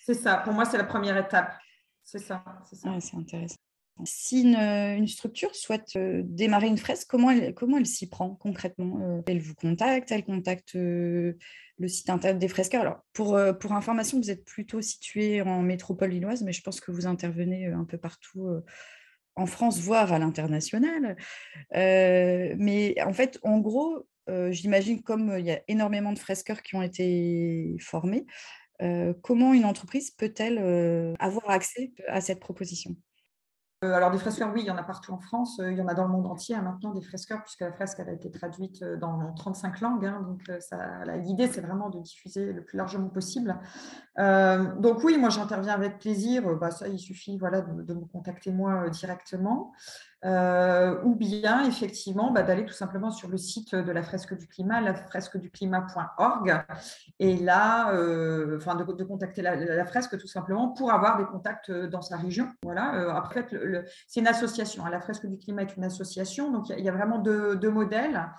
C'est 0.00 0.14
ça, 0.14 0.38
pour 0.38 0.52
moi 0.52 0.64
c'est 0.64 0.78
la 0.78 0.84
première 0.84 1.16
étape. 1.16 1.52
C'est 2.12 2.18
ça. 2.18 2.44
C'est 2.70 3.16
intéressant. 3.16 3.56
Si 4.04 4.42
une, 4.42 5.06
structure 5.06 5.54
souhaite 5.54 5.96
euh, 5.96 6.22
démarrer 6.24 6.66
une 6.66 6.76
fresque, 6.76 7.06
comment 7.08 7.30
elle, 7.30 7.54
comment 7.54 7.78
elle 7.78 7.86
s'y 7.86 8.08
prend 8.08 8.34
concrètement 8.34 9.00
euh, 9.00 9.22
Elle 9.26 9.40
vous 9.40 9.54
contacte, 9.54 10.10
elle 10.12 10.24
contacte 10.24 10.74
euh, 10.74 11.38
le 11.78 11.88
site 11.88 12.10
internet 12.10 12.38
des 12.38 12.48
fresqueurs? 12.48 12.82
Alors, 12.82 12.98
pour, 13.14 13.38
pour 13.58 13.72
information, 13.72 14.18
vous 14.18 14.30
êtes 14.30 14.44
plutôt 14.44 14.82
situé 14.82 15.40
en 15.40 15.62
métropole 15.62 16.10
lilloise, 16.10 16.42
mais 16.42 16.52
je 16.52 16.62
pense 16.62 16.80
que 16.80 16.90
vous 16.90 17.06
intervenez 17.06 17.66
un 17.68 17.84
peu 17.84 17.96
partout 17.96 18.46
en 19.34 19.46
France, 19.46 19.80
voire 19.80 20.12
à 20.12 20.18
l'international. 20.18 21.16
mais 21.72 22.94
en 23.02 23.12
fait, 23.12 23.38
en 23.42 23.58
gros, 23.58 24.06
j'imagine 24.50 25.02
comme 25.02 25.36
il 25.38 25.46
y 25.46 25.50
a 25.50 25.62
énormément 25.68 26.12
de 26.12 26.18
fresqueurs 26.18 26.62
qui 26.62 26.76
ont 26.76 26.82
été 26.82 27.76
formés, 27.80 28.26
euh, 28.26 28.26
comment 29.22 29.52
une 29.52 29.64
entreprise 29.64 30.10
peut-elle 30.10 31.16
avoir 31.18 31.50
accès 31.50 31.92
à 32.08 32.20
cette 32.20 32.40
proposition? 32.40 32.96
Alors 33.82 34.12
des 34.12 34.18
fresqueurs, 34.18 34.52
oui, 34.54 34.60
il 34.60 34.66
y 34.66 34.70
en 34.70 34.76
a 34.76 34.84
partout 34.84 35.12
en 35.12 35.18
France, 35.18 35.60
il 35.60 35.76
y 35.76 35.82
en 35.82 35.88
a 35.88 35.94
dans 35.94 36.04
le 36.04 36.12
monde 36.12 36.26
entier 36.28 36.54
hein, 36.54 36.62
maintenant 36.62 36.92
des 36.92 37.02
fresqueurs, 37.02 37.42
puisque 37.42 37.62
la 37.62 37.72
fresque 37.72 37.98
a 37.98 38.12
été 38.12 38.30
traduite 38.30 38.84
dans 38.84 39.32
35 39.34 39.80
langues. 39.80 40.06
Hein, 40.06 40.22
donc 40.22 40.40
l'idée, 41.24 41.48
c'est 41.48 41.62
vraiment 41.62 41.90
de 41.90 41.98
diffuser 41.98 42.52
le 42.52 42.64
plus 42.64 42.76
largement 42.76 43.08
possible. 43.08 43.58
donc 44.16 45.02
oui, 45.02 45.18
moi 45.18 45.30
j'interviens 45.30 45.74
avec 45.74 45.98
plaisir. 45.98 46.56
Bah, 46.58 46.70
ça, 46.70 46.86
il 46.86 47.00
suffit 47.00 47.38
voilà, 47.38 47.60
de 47.60 47.94
me 47.94 48.04
contacter 48.04 48.52
moi 48.52 48.88
directement. 48.88 49.72
Euh, 50.24 51.02
ou 51.02 51.16
bien 51.16 51.64
effectivement 51.64 52.30
bah, 52.30 52.44
d'aller 52.44 52.64
tout 52.64 52.72
simplement 52.72 53.10
sur 53.10 53.28
le 53.28 53.36
site 53.36 53.74
de 53.74 53.90
la 53.90 54.04
fresque 54.04 54.38
du 54.38 54.46
climat, 54.46 54.80
la 54.80 54.94
fresque 54.94 55.36
du 55.36 55.50
climat.org, 55.50 56.64
et 57.18 57.36
là, 57.38 57.92
euh, 57.92 58.56
enfin 58.56 58.76
de, 58.76 58.84
contacter 59.02 59.42
la, 59.42 59.84
fresque 59.84 60.16
tout 60.18 60.28
simplement 60.28 60.68
pour 60.68 60.92
avoir 60.92 61.18
des 61.18 61.24
contacts 61.24 61.72
dans 61.72 62.02
sa 62.02 62.16
région. 62.16 62.48
Voilà. 62.62 62.94
Euh, 62.94 63.12
après, 63.12 63.48
c'est 64.06 64.20
une 64.20 64.28
association. 64.28 64.86
Hein. 64.86 64.90
la 64.90 65.00
fresque 65.00 65.26
du 65.26 65.38
climat 65.38 65.62
est 65.62 65.76
une 65.76 65.84
association, 65.84 66.52
donc 66.52 66.68
il 66.68 66.84
y, 66.84 66.88
a 66.88 66.92
vraiment 66.92 67.18
deux 67.18 67.70
modèles. 67.70 68.30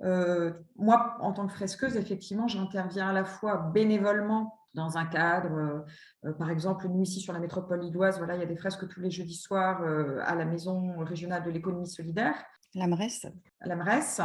moi, 0.00 1.18
en 1.20 1.32
tant 1.32 1.46
que 1.46 1.52
fresqueuse, 1.52 1.96
effectivement, 1.98 2.48
j'interviens 2.48 3.10
à 3.10 3.12
la 3.12 3.24
fois 3.24 3.70
bénévolement 3.74 4.58
dans 4.76 4.96
un 4.96 5.06
cadre. 5.06 5.52
Euh, 5.52 5.80
euh, 6.26 6.32
par 6.34 6.50
exemple, 6.50 6.86
nous, 6.88 7.02
ici, 7.02 7.20
sur 7.20 7.32
la 7.32 7.40
métropole 7.40 7.80
lilloise, 7.80 8.18
voilà, 8.18 8.36
il 8.36 8.40
y 8.40 8.44
a 8.44 8.46
des 8.46 8.56
fresques 8.56 8.86
tous 8.86 9.00
les 9.00 9.10
jeudis 9.10 9.36
soirs 9.36 9.82
euh, 9.82 10.20
à 10.24 10.36
la 10.36 10.44
Maison 10.44 10.98
régionale 10.98 11.42
de 11.42 11.50
l'économie 11.50 11.88
solidaire. 11.88 12.34
La 12.74 12.86
MRES. 12.86 13.32
La 13.62 13.74
MRES. 13.74 14.20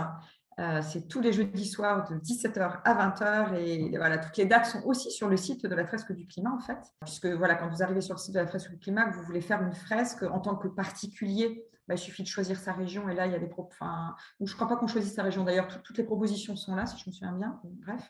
c'est 0.83 1.07
tous 1.07 1.21
les 1.21 1.31
jeudis 1.33 1.65
soirs 1.65 2.07
de 2.09 2.17
17h 2.17 2.81
à 2.83 3.09
20h 3.09 3.55
et 3.55 3.97
voilà, 3.97 4.17
toutes 4.17 4.35
les 4.37 4.45
dates 4.45 4.65
sont 4.65 4.83
aussi 4.83 5.09
sur 5.09 5.29
le 5.29 5.37
site 5.37 5.65
de 5.65 5.73
la 5.73 5.87
fresque 5.87 6.11
du 6.11 6.27
climat 6.27 6.51
en 6.51 6.59
fait. 6.59 6.77
Puisque 7.01 7.27
voilà, 7.27 7.55
quand 7.55 7.69
vous 7.69 7.81
arrivez 7.81 8.01
sur 8.01 8.15
le 8.15 8.19
site 8.19 8.35
de 8.35 8.39
la 8.39 8.47
fresque 8.47 8.69
du 8.69 8.77
climat, 8.77 9.05
que 9.05 9.15
vous 9.15 9.23
voulez 9.23 9.41
faire 9.41 9.61
une 9.63 9.73
fresque 9.73 10.23
en 10.23 10.39
tant 10.39 10.55
que 10.55 10.67
particulier, 10.67 11.65
bah, 11.91 11.95
il 11.95 11.99
suffit 11.99 12.23
de 12.23 12.27
choisir 12.29 12.57
sa 12.57 12.71
région 12.71 13.09
et 13.09 13.13
là 13.13 13.25
il 13.25 13.33
y 13.33 13.35
a 13.35 13.39
des 13.39 13.51
enfin, 13.57 14.15
je 14.39 14.49
ne 14.49 14.55
crois 14.55 14.69
pas 14.69 14.77
qu'on 14.77 14.87
choisisse 14.87 15.13
sa 15.13 15.23
région 15.23 15.43
d'ailleurs, 15.43 15.67
toutes 15.83 15.97
les 15.97 16.05
propositions 16.05 16.55
sont 16.55 16.73
là 16.73 16.85
si 16.85 16.97
je 16.97 17.09
me 17.09 17.13
souviens 17.13 17.33
bien. 17.33 17.59
Bref. 17.85 18.09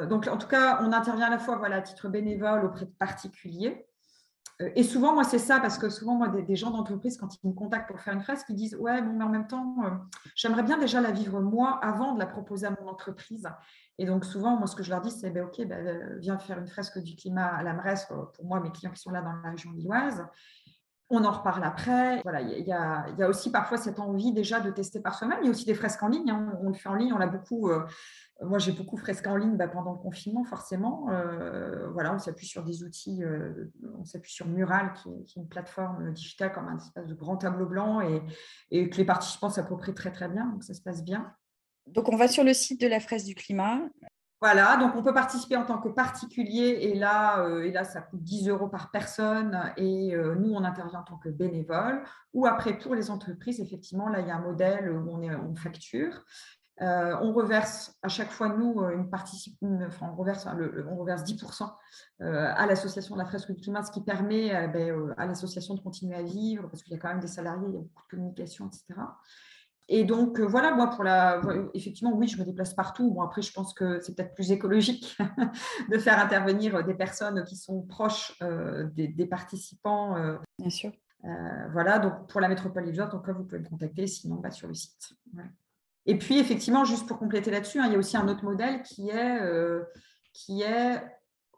Euh, 0.00 0.06
donc, 0.06 0.26
en 0.26 0.36
tout 0.36 0.48
cas, 0.48 0.80
on 0.82 0.92
intervient 0.92 1.26
à 1.26 1.30
la 1.30 1.38
fois 1.38 1.54
voilà, 1.54 1.76
à 1.76 1.82
titre 1.82 2.08
bénévole 2.08 2.64
auprès 2.64 2.86
de 2.86 2.90
particuliers. 2.90 3.86
Euh, 4.60 4.70
et 4.74 4.82
souvent, 4.82 5.14
moi, 5.14 5.22
c'est 5.22 5.38
ça, 5.38 5.60
parce 5.60 5.78
que 5.78 5.88
souvent, 5.88 6.16
moi, 6.16 6.26
des, 6.26 6.56
gens 6.56 6.72
d'entreprise, 6.72 7.16
quand 7.16 7.28
ils 7.36 7.48
me 7.48 7.54
contactent 7.54 7.88
pour 7.88 8.00
faire 8.00 8.14
une 8.14 8.22
fresque, 8.22 8.46
ils 8.48 8.56
disent 8.56 8.74
Ouais, 8.74 9.00
mais 9.00 9.22
en 9.22 9.28
même 9.28 9.46
temps, 9.46 9.76
euh, 9.84 9.90
j'aimerais 10.34 10.64
bien 10.64 10.78
déjà 10.78 11.00
la 11.00 11.12
vivre 11.12 11.40
moi 11.40 11.78
avant 11.80 12.14
de 12.14 12.18
la 12.18 12.26
proposer 12.26 12.66
à 12.66 12.70
mon 12.70 12.88
entreprise. 12.88 13.48
Et 13.98 14.06
donc, 14.06 14.24
souvent, 14.24 14.56
moi, 14.56 14.66
ce 14.66 14.74
que 14.74 14.82
je 14.82 14.90
leur 14.90 15.00
dis, 15.00 15.12
c'est 15.12 15.30
ben, 15.30 15.44
Ok, 15.44 15.64
ben, 15.64 16.18
viens 16.18 16.38
faire 16.38 16.58
une 16.58 16.66
fresque 16.66 16.98
du 16.98 17.14
climat 17.14 17.46
à 17.46 17.62
la 17.62 17.72
MRES 17.72 18.08
pour 18.34 18.44
moi, 18.44 18.58
mes 18.58 18.72
clients 18.72 18.90
qui 18.90 19.00
sont 19.00 19.12
là 19.12 19.22
dans 19.22 19.32
la 19.32 19.50
région 19.50 19.70
lilloise. 19.70 20.26
On 21.12 21.24
en 21.24 21.30
reparle 21.30 21.62
après. 21.62 22.20
Voilà, 22.22 22.40
il 22.40 22.66
y, 22.66 22.72
a, 22.72 23.28
aussi 23.28 23.52
parfois 23.52 23.76
cette 23.76 24.00
envie 24.00 24.32
déjà 24.32 24.60
de 24.60 24.70
tester 24.70 25.00
par 25.00 25.14
soi-même. 25.14 25.38
Il 25.42 25.44
y 25.44 25.48
a 25.48 25.50
aussi 25.50 25.66
des 25.66 25.74
fresques 25.74 26.02
en 26.02 26.08
ligne. 26.08 26.30
Hein. 26.30 26.58
On, 26.62 26.68
le 26.68 26.74
fait 26.74 26.88
en 26.88 26.94
ligne. 26.94 27.12
On 27.12 27.18
l'a 27.18 27.26
beaucoup. 27.26 27.68
Euh, 27.68 27.86
moi, 28.40 28.58
j'ai 28.58 28.72
beaucoup 28.72 28.96
fresqué 28.96 29.28
en 29.28 29.36
ligne 29.36 29.56
bah, 29.56 29.68
pendant 29.68 29.92
le 29.92 29.98
confinement, 29.98 30.42
forcément. 30.44 31.10
Euh, 31.10 31.90
voilà, 31.90 32.14
on 32.14 32.18
s'appuie 32.18 32.46
sur 32.46 32.64
des 32.64 32.82
outils. 32.82 33.22
Euh, 33.22 33.70
on 33.98 34.04
s'appuie 34.04 34.32
sur 34.32 34.46
Mural, 34.46 34.94
qui, 34.94 35.10
est 35.10 35.36
une 35.36 35.48
plateforme 35.48 36.12
digitale 36.12 36.52
comme 36.52 36.68
un 36.68 36.78
espèce 36.78 37.06
de 37.06 37.14
grand 37.14 37.36
tableau 37.36 37.66
blanc 37.66 38.00
et, 38.00 38.22
et 38.70 38.88
que 38.88 38.96
les 38.96 39.04
participants 39.04 39.50
s'approprient 39.50 39.94
très 39.94 40.12
très 40.12 40.28
bien. 40.28 40.46
Donc 40.46 40.64
ça 40.64 40.72
se 40.72 40.80
passe 40.80 41.04
bien. 41.04 41.30
Donc 41.88 42.08
on 42.08 42.16
va 42.16 42.28
sur 42.28 42.44
le 42.44 42.54
site 42.54 42.80
de 42.80 42.86
la 42.86 43.00
fraise 43.00 43.24
du 43.24 43.34
climat. 43.34 43.80
Voilà, 44.42 44.76
donc 44.76 44.96
on 44.96 45.04
peut 45.04 45.14
participer 45.14 45.56
en 45.56 45.64
tant 45.64 45.78
que 45.78 45.88
particulier 45.88 46.78
et 46.80 46.96
là, 46.96 47.44
euh, 47.44 47.62
et 47.62 47.70
là 47.70 47.84
ça 47.84 48.00
coûte 48.00 48.24
10 48.24 48.48
euros 48.48 48.66
par 48.66 48.90
personne 48.90 49.72
et 49.76 50.16
euh, 50.16 50.34
nous, 50.34 50.52
on 50.52 50.64
intervient 50.64 50.98
en 50.98 51.04
tant 51.04 51.16
que 51.16 51.28
bénévole. 51.28 52.02
Ou 52.34 52.46
après, 52.46 52.76
pour 52.76 52.96
les 52.96 53.12
entreprises, 53.12 53.60
effectivement, 53.60 54.08
là, 54.08 54.18
il 54.18 54.26
y 54.26 54.32
a 54.32 54.36
un 54.36 54.40
modèle 54.40 54.90
où 54.90 55.08
on, 55.08 55.54
facture. 55.54 56.24
Euh, 56.80 57.16
on 57.22 57.32
reverse 57.32 57.96
à 58.02 58.08
chaque 58.08 58.32
fois, 58.32 58.48
nous, 58.48 58.82
une 58.82 59.08
enfin, 59.86 60.12
on, 60.12 60.16
reverse, 60.16 60.48
on 60.90 60.96
reverse 60.96 61.22
10% 61.22 61.70
à 62.18 62.66
l'association 62.66 63.14
de 63.14 63.20
la 63.20 63.26
fresque 63.26 63.52
du 63.52 63.60
climat, 63.60 63.84
ce 63.84 63.92
qui 63.92 64.02
permet 64.02 64.66
ben, 64.66 65.14
à 65.18 65.26
l'association 65.26 65.74
de 65.76 65.80
continuer 65.80 66.16
à 66.16 66.22
vivre 66.22 66.68
parce 66.68 66.82
qu'il 66.82 66.92
y 66.92 66.96
a 66.96 66.98
quand 66.98 67.10
même 67.10 67.20
des 67.20 67.28
salariés, 67.28 67.68
il 67.68 67.74
y 67.74 67.78
a 67.78 67.80
beaucoup 67.80 68.02
de 68.02 68.10
communication, 68.10 68.66
etc. 68.66 69.02
Et 69.88 70.04
donc, 70.04 70.38
euh, 70.38 70.46
voilà, 70.46 70.74
moi, 70.74 70.88
pour 70.88 71.04
la. 71.04 71.40
Effectivement, 71.74 72.12
oui, 72.14 72.28
je 72.28 72.38
me 72.38 72.44
déplace 72.44 72.74
partout. 72.74 73.10
Bon, 73.10 73.22
après, 73.22 73.42
je 73.42 73.52
pense 73.52 73.74
que 73.74 74.00
c'est 74.00 74.14
peut-être 74.14 74.34
plus 74.34 74.52
écologique 74.52 75.18
de 75.90 75.98
faire 75.98 76.18
intervenir 76.20 76.84
des 76.84 76.94
personnes 76.94 77.42
qui 77.44 77.56
sont 77.56 77.82
proches 77.82 78.36
euh, 78.42 78.84
des, 78.94 79.26
participants. 79.26 80.16
Euh, 80.16 80.38
Bien 80.58 80.70
sûr. 80.70 80.92
voilà, 81.72 81.98
donc 81.98 82.28
pour 82.28 82.40
la 82.40 82.48
métropole 82.48 82.84
Lilloise, 82.84 83.10
donc 83.10 83.28
vous 83.28 83.44
pouvez 83.44 83.60
me 83.60 83.68
contacter, 83.68 84.06
sinon 84.06 84.36
bah, 84.36 84.50
sur 84.50 84.68
le 84.68 84.74
site. 84.74 85.14
Et 86.06 86.16
puis, 86.16 86.38
effectivement, 86.38 86.84
juste 86.84 87.06
pour 87.06 87.18
compléter 87.18 87.50
là-dessus, 87.50 87.78
hein, 87.78 87.84
il 87.86 87.92
y 87.92 87.96
a 87.96 87.98
aussi 87.98 88.16
un 88.16 88.28
autre 88.28 88.44
modèle 88.44 88.82
qui 88.82 89.10
est, 89.10 89.40
qui 90.32 90.62
est 90.62 91.02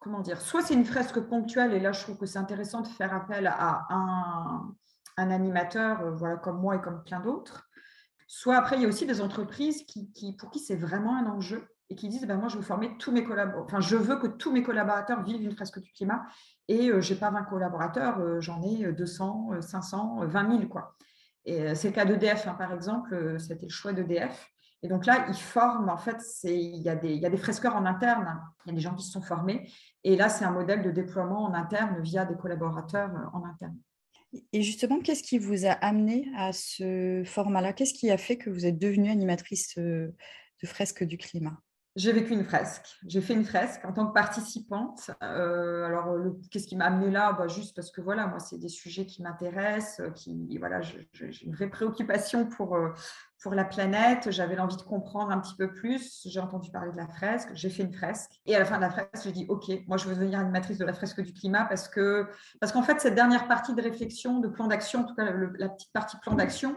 comment 0.00 0.20
dire, 0.20 0.40
soit 0.40 0.60
c'est 0.60 0.74
une 0.74 0.84
fresque 0.84 1.18
ponctuelle, 1.20 1.72
et 1.72 1.80
là, 1.80 1.92
je 1.92 2.02
trouve 2.02 2.18
que 2.18 2.26
c'est 2.26 2.38
intéressant 2.38 2.82
de 2.82 2.88
faire 2.88 3.14
appel 3.14 3.46
à 3.46 3.86
un, 3.88 4.74
un 5.16 5.30
animateur, 5.30 6.14
voilà, 6.16 6.36
comme 6.36 6.60
moi 6.60 6.76
et 6.76 6.80
comme 6.80 7.02
plein 7.02 7.20
d'autres. 7.20 7.68
Soit 8.36 8.56
après, 8.56 8.74
il 8.74 8.82
y 8.82 8.84
a 8.84 8.88
aussi 8.88 9.06
des 9.06 9.20
entreprises 9.20 9.86
qui, 9.86 10.32
pour 10.36 10.50
qui 10.50 10.58
c'est 10.58 10.74
vraiment 10.74 11.16
un 11.16 11.26
enjeu 11.26 11.68
et 11.88 11.94
qui 11.94 12.08
disent 12.08 12.26
ben, 12.26 12.36
Moi, 12.36 12.48
je 12.48 12.56
veux 12.56 12.64
former 12.64 12.98
tous 12.98 13.12
mes 13.12 13.22
collaborateurs, 13.22 13.64
enfin, 13.64 13.78
je 13.78 13.94
veux 13.94 14.16
que 14.16 14.26
tous 14.26 14.50
mes 14.50 14.64
collaborateurs 14.64 15.22
vivent 15.22 15.44
une 15.44 15.52
fresque 15.52 15.78
du 15.78 15.92
climat 15.92 16.26
et 16.66 16.88
euh, 16.88 17.00
je 17.00 17.14
n'ai 17.14 17.20
pas 17.20 17.30
20 17.30 17.44
collaborateurs, 17.44 18.18
euh, 18.18 18.40
j'en 18.40 18.60
ai 18.64 18.92
200, 18.92 19.60
500, 19.60 20.26
20 20.26 20.50
000. 20.50 20.68
Quoi. 20.68 20.96
Et 21.44 21.62
euh, 21.62 21.74
c'est 21.76 21.90
le 21.90 21.94
cas 21.94 22.04
d'EDF, 22.04 22.48
hein, 22.48 22.54
par 22.54 22.72
exemple, 22.72 23.38
c'était 23.38 23.66
le 23.66 23.72
choix 23.72 23.92
d'EDF. 23.92 24.50
Et 24.82 24.88
donc 24.88 25.06
là, 25.06 25.26
ils 25.28 25.36
forment, 25.36 25.88
en 25.88 25.96
fait, 25.96 26.20
il 26.42 26.82
y, 26.82 26.88
a 26.88 26.96
des, 26.96 27.14
il 27.14 27.20
y 27.20 27.26
a 27.26 27.30
des 27.30 27.36
fresqueurs 27.36 27.76
en 27.76 27.86
interne, 27.86 28.42
il 28.66 28.70
y 28.70 28.72
a 28.72 28.74
des 28.74 28.82
gens 28.82 28.96
qui 28.96 29.06
se 29.06 29.12
sont 29.12 29.22
formés. 29.22 29.70
Et 30.02 30.16
là, 30.16 30.28
c'est 30.28 30.44
un 30.44 30.50
modèle 30.50 30.82
de 30.82 30.90
déploiement 30.90 31.44
en 31.44 31.54
interne 31.54 32.00
via 32.00 32.24
des 32.24 32.34
collaborateurs 32.34 33.12
en 33.32 33.44
interne. 33.44 33.78
Et 34.52 34.62
justement, 34.62 35.00
qu'est-ce 35.00 35.22
qui 35.22 35.38
vous 35.38 35.66
a 35.66 35.70
amené 35.70 36.28
à 36.36 36.52
ce 36.52 37.22
format-là? 37.24 37.72
Qu'est-ce 37.72 37.94
qui 37.94 38.10
a 38.10 38.18
fait 38.18 38.36
que 38.36 38.50
vous 38.50 38.66
êtes 38.66 38.78
devenue 38.78 39.10
animatrice 39.10 39.76
euh, 39.78 40.14
de 40.62 40.66
fresques 40.66 41.04
du 41.04 41.18
climat? 41.18 41.58
J'ai 41.96 42.12
vécu 42.12 42.32
une 42.32 42.44
fresque. 42.44 42.96
J'ai 43.06 43.20
fait 43.20 43.34
une 43.34 43.44
fresque 43.44 43.84
en 43.84 43.92
tant 43.92 44.08
que 44.08 44.12
participante. 44.12 45.12
Euh, 45.22 45.84
alors, 45.84 46.16
qu'est-ce 46.50 46.66
qui 46.66 46.74
m'a 46.74 46.86
amené 46.86 47.08
là? 47.10 47.32
Bah, 47.32 47.46
Juste 47.46 47.76
parce 47.76 47.92
que 47.92 48.00
voilà, 48.00 48.26
moi, 48.26 48.40
c'est 48.40 48.58
des 48.58 48.68
sujets 48.68 49.06
qui 49.06 49.22
m'intéressent, 49.22 50.02
qui 50.16 50.58
voilà, 50.58 50.80
j'ai 50.82 51.06
une 51.44 51.54
vraie 51.54 51.70
préoccupation 51.70 52.46
pour, 52.46 52.74
euh, 52.74 52.88
pour 53.44 53.54
la 53.54 53.64
planète. 53.64 54.30
J'avais 54.30 54.56
l'envie 54.56 54.78
de 54.78 54.82
comprendre 54.82 55.30
un 55.30 55.38
petit 55.38 55.54
peu 55.54 55.70
plus. 55.70 56.22
J'ai 56.24 56.40
entendu 56.40 56.70
parler 56.70 56.90
de 56.90 56.96
la 56.96 57.06
fresque. 57.06 57.50
J'ai 57.52 57.68
fait 57.68 57.82
une 57.82 57.92
fresque. 57.92 58.40
Et 58.46 58.56
à 58.56 58.58
la 58.58 58.64
fin 58.64 58.76
de 58.76 58.80
la 58.80 58.90
fresque, 58.90 59.22
j'ai 59.22 59.32
dit 59.32 59.44
OK, 59.50 59.70
moi, 59.86 59.98
je 59.98 60.08
veux 60.08 60.14
devenir 60.14 60.40
animatrice 60.40 60.78
de 60.78 60.84
la 60.84 60.94
fresque 60.94 61.20
du 61.20 61.34
climat 61.34 61.66
parce 61.66 61.86
que 61.86 62.26
parce 62.58 62.72
qu'en 62.72 62.82
fait, 62.82 63.00
cette 63.00 63.14
dernière 63.14 63.46
partie 63.46 63.74
de 63.74 63.82
réflexion, 63.82 64.40
de 64.40 64.48
plan 64.48 64.66
d'action, 64.66 65.00
en 65.00 65.04
tout 65.04 65.14
cas 65.14 65.30
la 65.30 65.68
petite 65.68 65.92
partie 65.92 66.16
plan 66.22 66.34
d'action, 66.34 66.74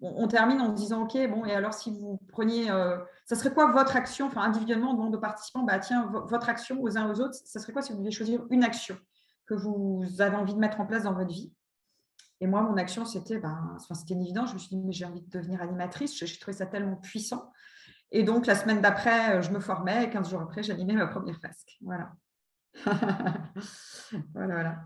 on, 0.00 0.26
termine 0.26 0.60
en 0.62 0.70
disant 0.70 1.02
OK, 1.02 1.18
bon, 1.28 1.44
et 1.44 1.52
alors 1.52 1.74
si 1.74 1.90
vous 1.90 2.18
preniez, 2.28 2.70
euh, 2.70 2.96
ça 3.26 3.36
serait 3.36 3.52
quoi 3.52 3.70
votre 3.70 3.94
action, 3.94 4.26
enfin 4.26 4.40
individuellement, 4.40 4.94
dans 4.94 5.10
de 5.10 5.16
participants, 5.18 5.64
bah 5.64 5.78
tiens, 5.78 6.10
votre 6.28 6.48
action 6.48 6.82
aux 6.82 6.96
uns 6.96 7.10
aux 7.10 7.20
autres, 7.20 7.34
ça 7.44 7.60
serait 7.60 7.74
quoi 7.74 7.82
si 7.82 7.92
vous 7.92 7.98
deviez 7.98 8.10
choisir 8.10 8.42
une 8.50 8.64
action 8.64 8.96
que 9.46 9.54
vous 9.54 10.02
avez 10.18 10.36
envie 10.36 10.54
de 10.54 10.58
mettre 10.58 10.80
en 10.80 10.86
place 10.86 11.04
dans 11.04 11.12
votre 11.12 11.30
vie? 11.32 11.52
Et 12.40 12.46
moi, 12.46 12.62
mon 12.62 12.76
action, 12.76 13.04
c'était, 13.04 13.38
ben, 13.38 13.76
c'était 13.94 14.14
évident, 14.14 14.46
je 14.46 14.54
me 14.54 14.58
suis 14.58 14.68
dit, 14.68 14.78
mais 14.78 14.92
j'ai 14.92 15.06
envie 15.06 15.22
de 15.22 15.30
devenir 15.30 15.62
animatrice, 15.62 16.16
j'ai 16.18 16.38
trouvé 16.38 16.56
ça 16.56 16.66
tellement 16.66 16.96
puissant. 16.96 17.50
Et 18.12 18.22
donc, 18.22 18.46
la 18.46 18.54
semaine 18.54 18.80
d'après, 18.80 19.42
je 19.42 19.50
me 19.50 19.58
formais, 19.58 20.04
et 20.04 20.10
15 20.10 20.30
jours 20.30 20.42
après, 20.42 20.62
j'animais 20.62 20.94
ma 20.94 21.06
première 21.06 21.36
fresque. 21.36 21.78
Voilà. 21.80 22.12
voilà, 24.34 24.54
voilà. 24.54 24.76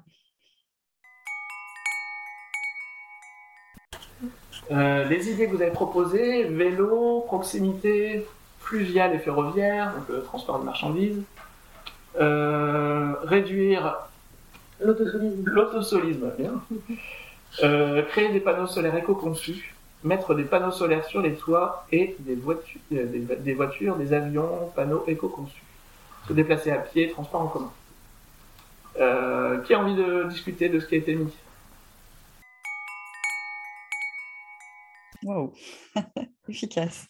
Euh, 4.71 5.05
les 5.05 5.31
idées 5.31 5.47
que 5.49 5.57
vous 5.57 5.63
avez 5.63 5.73
proposées, 5.73 6.45
vélo, 6.45 7.23
proximité, 7.27 8.27
fluvial 8.61 9.15
et 9.15 9.19
ferroviaire, 9.19 9.93
donc 9.97 10.09
le 10.09 10.23
transport 10.23 10.61
de 10.61 10.65
marchandises, 10.65 11.23
euh, 12.21 13.15
réduire 13.25 13.97
l'autosolisme, 14.81 16.33
euh, 17.63 18.03
créer 18.03 18.31
des 18.31 18.41
panneaux 18.41 18.67
solaires 18.67 18.97
éco-conçus, 18.97 19.75
mettre 20.05 20.35
des 20.35 20.45
panneaux 20.45 20.71
solaires 20.71 21.05
sur 21.05 21.21
les 21.21 21.35
toits 21.35 21.87
et 21.93 22.17
des 22.21 22.35
voitures, 22.35 22.81
des, 22.91 23.55
voitures, 23.55 23.97
des 23.97 24.13
avions, 24.13 24.71
panneaux 24.75 25.05
éco-conçus, 25.07 25.63
se 26.27 26.33
déplacer 26.33 26.71
à 26.71 26.79
pied, 26.79 27.11
transport 27.11 27.43
en 27.43 27.49
commun. 27.49 27.73
qui 29.65 29.75
a 29.75 29.81
envie 29.81 29.95
de 29.95 30.29
discuter 30.29 30.69
de 30.69 30.81
ce 30.81 30.87
qui 30.87 30.95
a 30.95 30.99
été 30.99 31.15
mis? 31.15 31.33
Wow, 35.23 35.53
efficace. 36.49 37.09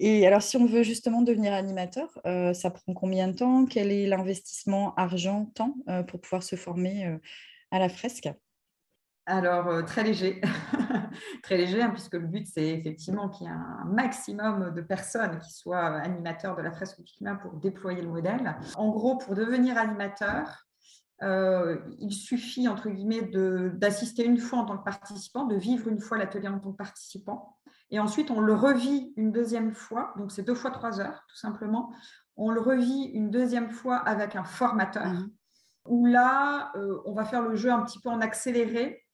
Et 0.00 0.26
alors, 0.26 0.42
si 0.42 0.56
on 0.56 0.66
veut 0.66 0.82
justement 0.82 1.22
devenir 1.22 1.52
animateur, 1.52 2.20
euh, 2.26 2.52
ça 2.52 2.70
prend 2.70 2.94
combien 2.94 3.28
de 3.28 3.36
temps? 3.36 3.66
Quel 3.66 3.90
est 3.90 4.06
l'investissement 4.06 4.94
argent-temps 4.96 5.74
euh, 5.88 6.02
pour 6.02 6.20
pouvoir 6.20 6.42
se 6.42 6.56
former 6.56 7.06
euh, 7.06 7.18
à 7.70 7.78
la 7.78 7.88
fresque? 7.88 8.28
Alors, 9.28 9.84
très 9.84 10.02
léger, 10.04 10.40
très 11.42 11.58
léger, 11.58 11.82
hein, 11.82 11.90
puisque 11.90 12.14
le 12.14 12.26
but, 12.26 12.46
c'est 12.46 12.66
effectivement 12.68 13.28
qu'il 13.28 13.46
y 13.46 13.50
ait 13.50 13.52
un 13.52 13.84
maximum 13.84 14.72
de 14.74 14.80
personnes 14.80 15.38
qui 15.38 15.52
soient 15.52 15.98
animateurs 15.98 16.56
de 16.56 16.62
la 16.62 16.70
fresque 16.70 16.98
du 16.98 17.04
climat 17.04 17.34
pour 17.34 17.52
déployer 17.52 18.00
le 18.00 18.08
modèle. 18.08 18.56
En 18.76 18.88
gros, 18.88 19.18
pour 19.18 19.34
devenir 19.34 19.76
animateur, 19.76 20.66
euh, 21.22 21.78
il 21.98 22.12
suffit, 22.12 22.68
entre 22.68 22.88
guillemets, 22.88 23.22
d'assister 23.74 24.24
une 24.24 24.38
fois 24.38 24.60
en 24.60 24.64
tant 24.64 24.78
que 24.78 24.84
participant, 24.84 25.44
de 25.44 25.56
vivre 25.56 25.88
une 25.88 26.00
fois 26.00 26.16
l'atelier 26.16 26.48
en 26.48 26.58
tant 26.58 26.72
que 26.72 26.76
participant. 26.76 27.58
Et 27.90 27.98
ensuite, 28.00 28.30
on 28.30 28.40
le 28.40 28.54
revit 28.54 29.12
une 29.16 29.32
deuxième 29.32 29.72
fois, 29.72 30.14
donc 30.16 30.30
c'est 30.30 30.42
deux 30.42 30.54
fois 30.54 30.70
trois 30.70 31.00
heures, 31.00 31.24
tout 31.28 31.36
simplement. 31.36 31.92
On 32.36 32.50
le 32.50 32.60
revit 32.60 33.10
une 33.14 33.30
deuxième 33.30 33.70
fois 33.70 33.96
avec 33.96 34.36
un 34.36 34.44
formateur, 34.44 35.06
mmh. 35.06 35.30
où 35.86 36.06
là, 36.06 36.70
euh, 36.76 36.98
on 37.04 37.14
va 37.14 37.24
faire 37.24 37.42
le 37.42 37.56
jeu 37.56 37.70
un 37.70 37.82
petit 37.82 38.00
peu 38.00 38.10
en 38.10 38.20
accéléré, 38.20 39.04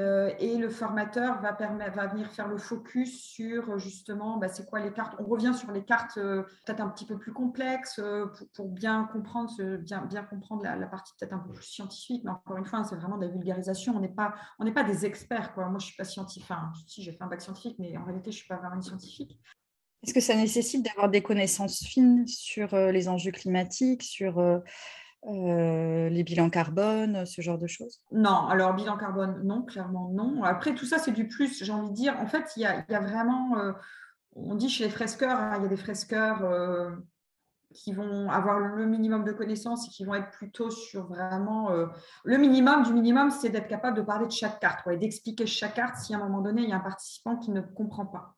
euh, 0.00 0.32
et 0.40 0.56
le 0.56 0.68
formateur 0.70 1.40
va, 1.40 1.52
venir 1.52 2.28
faire 2.32 2.48
le 2.48 2.58
focus 2.58 3.22
sur 3.22 3.78
justement, 3.78 4.38
bah, 4.38 4.48
c'est 4.48 4.66
quoi 4.66 4.80
les 4.80 4.92
cartes. 4.92 5.14
On 5.20 5.24
revient 5.24 5.52
sur 5.54 5.70
les 5.70 5.84
cartes 5.84 6.18
euh, 6.18 6.42
peut-être 6.66 6.80
un 6.80 6.88
petit 6.88 7.06
peu 7.06 7.16
plus 7.16 7.32
complexes 7.32 8.00
euh, 8.00 8.26
pour, 8.54 8.68
bien 8.68 9.04
comprendre, 9.12 9.52
bien, 9.76 10.24
comprendre 10.24 10.64
la, 10.64 10.86
partie 10.88 11.12
peut-être 11.18 11.32
un 11.32 11.38
peu 11.38 11.52
plus 11.52 11.64
scientifique. 11.64 12.22
Mais 12.24 12.32
encore 12.32 12.56
une 12.56 12.64
fois, 12.64 12.82
c'est 12.82 12.96
vraiment 12.96 13.18
de 13.18 13.26
la 13.26 13.30
vulgarisation. 13.30 13.94
On 13.96 14.00
n'est 14.00 14.08
pas, 14.08 14.34
pas 14.58 14.82
des 14.82 15.06
experts. 15.06 15.52
Moi, 15.56 15.78
je 15.78 15.86
suis 15.86 15.96
pas 15.96 16.04
scientifique. 16.04 16.50
Enfin, 16.50 16.72
si 16.88 17.02
j'ai 17.02 17.12
fait 17.12 17.22
un 17.22 17.28
bac 17.28 17.40
scientifique, 17.40 17.76
mais 17.78 17.96
en 17.96 18.04
réalité, 18.04 18.32
je 18.32 18.38
suis 18.38 18.48
pas 18.48 18.56
vraiment 18.56 18.74
une 18.74 18.82
scientifique. 18.82 19.38
Est-ce 20.02 20.12
que 20.12 20.20
ça 20.20 20.34
nécessite 20.34 20.84
d'avoir 20.84 21.08
des 21.08 21.22
connaissances 21.22 21.84
fines 21.84 22.26
sur 22.26 22.76
les 22.76 23.08
enjeux 23.08 23.30
climatiques, 23.30 24.02
sur 24.02 24.38
euh, 25.26 26.08
les 26.10 26.22
bilans 26.22 26.50
carbone, 26.50 27.24
ce 27.24 27.40
genre 27.40 27.58
de 27.58 27.66
choses? 27.66 28.02
Non, 28.12 28.46
alors 28.48 28.74
bilan 28.74 28.98
carbone, 28.98 29.40
non, 29.42 29.62
clairement 29.62 30.10
non. 30.10 30.42
Après, 30.42 30.74
tout 30.74 30.84
ça, 30.84 30.98
c'est 30.98 31.12
du 31.12 31.28
plus, 31.28 31.64
j'ai 31.64 31.72
envie 31.72 31.90
de 31.90 31.94
dire. 31.94 32.18
En 32.20 32.26
fait, 32.26 32.52
il 32.56 32.62
y 32.62 32.66
a, 32.66 33.00
vraiment, 33.00 33.56
euh, 33.58 33.72
on 34.34 34.54
dit 34.54 34.68
chez 34.68 34.84
les 34.84 34.90
fresqueurs, 34.90 35.38
hein, 35.38 35.54
il 35.56 35.62
y 35.62 35.66
a 35.66 35.68
des 35.68 35.76
fresqueurs 35.76 36.44
euh, 36.44 36.90
qui 37.72 37.92
vont 37.92 38.28
avoir 38.28 38.58
le 38.58 38.86
minimum 38.86 39.24
de 39.24 39.32
connaissances 39.32 39.86
et 39.86 39.90
qui 39.90 40.04
vont 40.04 40.14
être 40.14 40.30
plutôt 40.30 40.70
sur 40.70 41.06
vraiment 41.08 41.70
le 42.22 42.38
minimum 42.38 42.84
du 42.84 42.92
minimum, 42.92 43.30
c'est 43.30 43.48
d'être 43.48 43.66
capable 43.66 43.96
de 43.96 44.02
parler 44.02 44.26
de 44.26 44.32
chaque 44.32 44.60
carte 44.60 44.86
et 44.86 44.96
d'expliquer 44.96 45.44
chaque 45.44 45.74
carte 45.74 45.96
si 45.96 46.14
à 46.14 46.18
un 46.18 46.20
moment 46.20 46.40
donné, 46.40 46.62
il 46.62 46.68
y 46.68 46.72
a 46.72 46.76
un 46.76 46.80
participant 46.80 47.36
qui 47.36 47.50
ne 47.50 47.62
comprend 47.62 48.06
pas. 48.06 48.36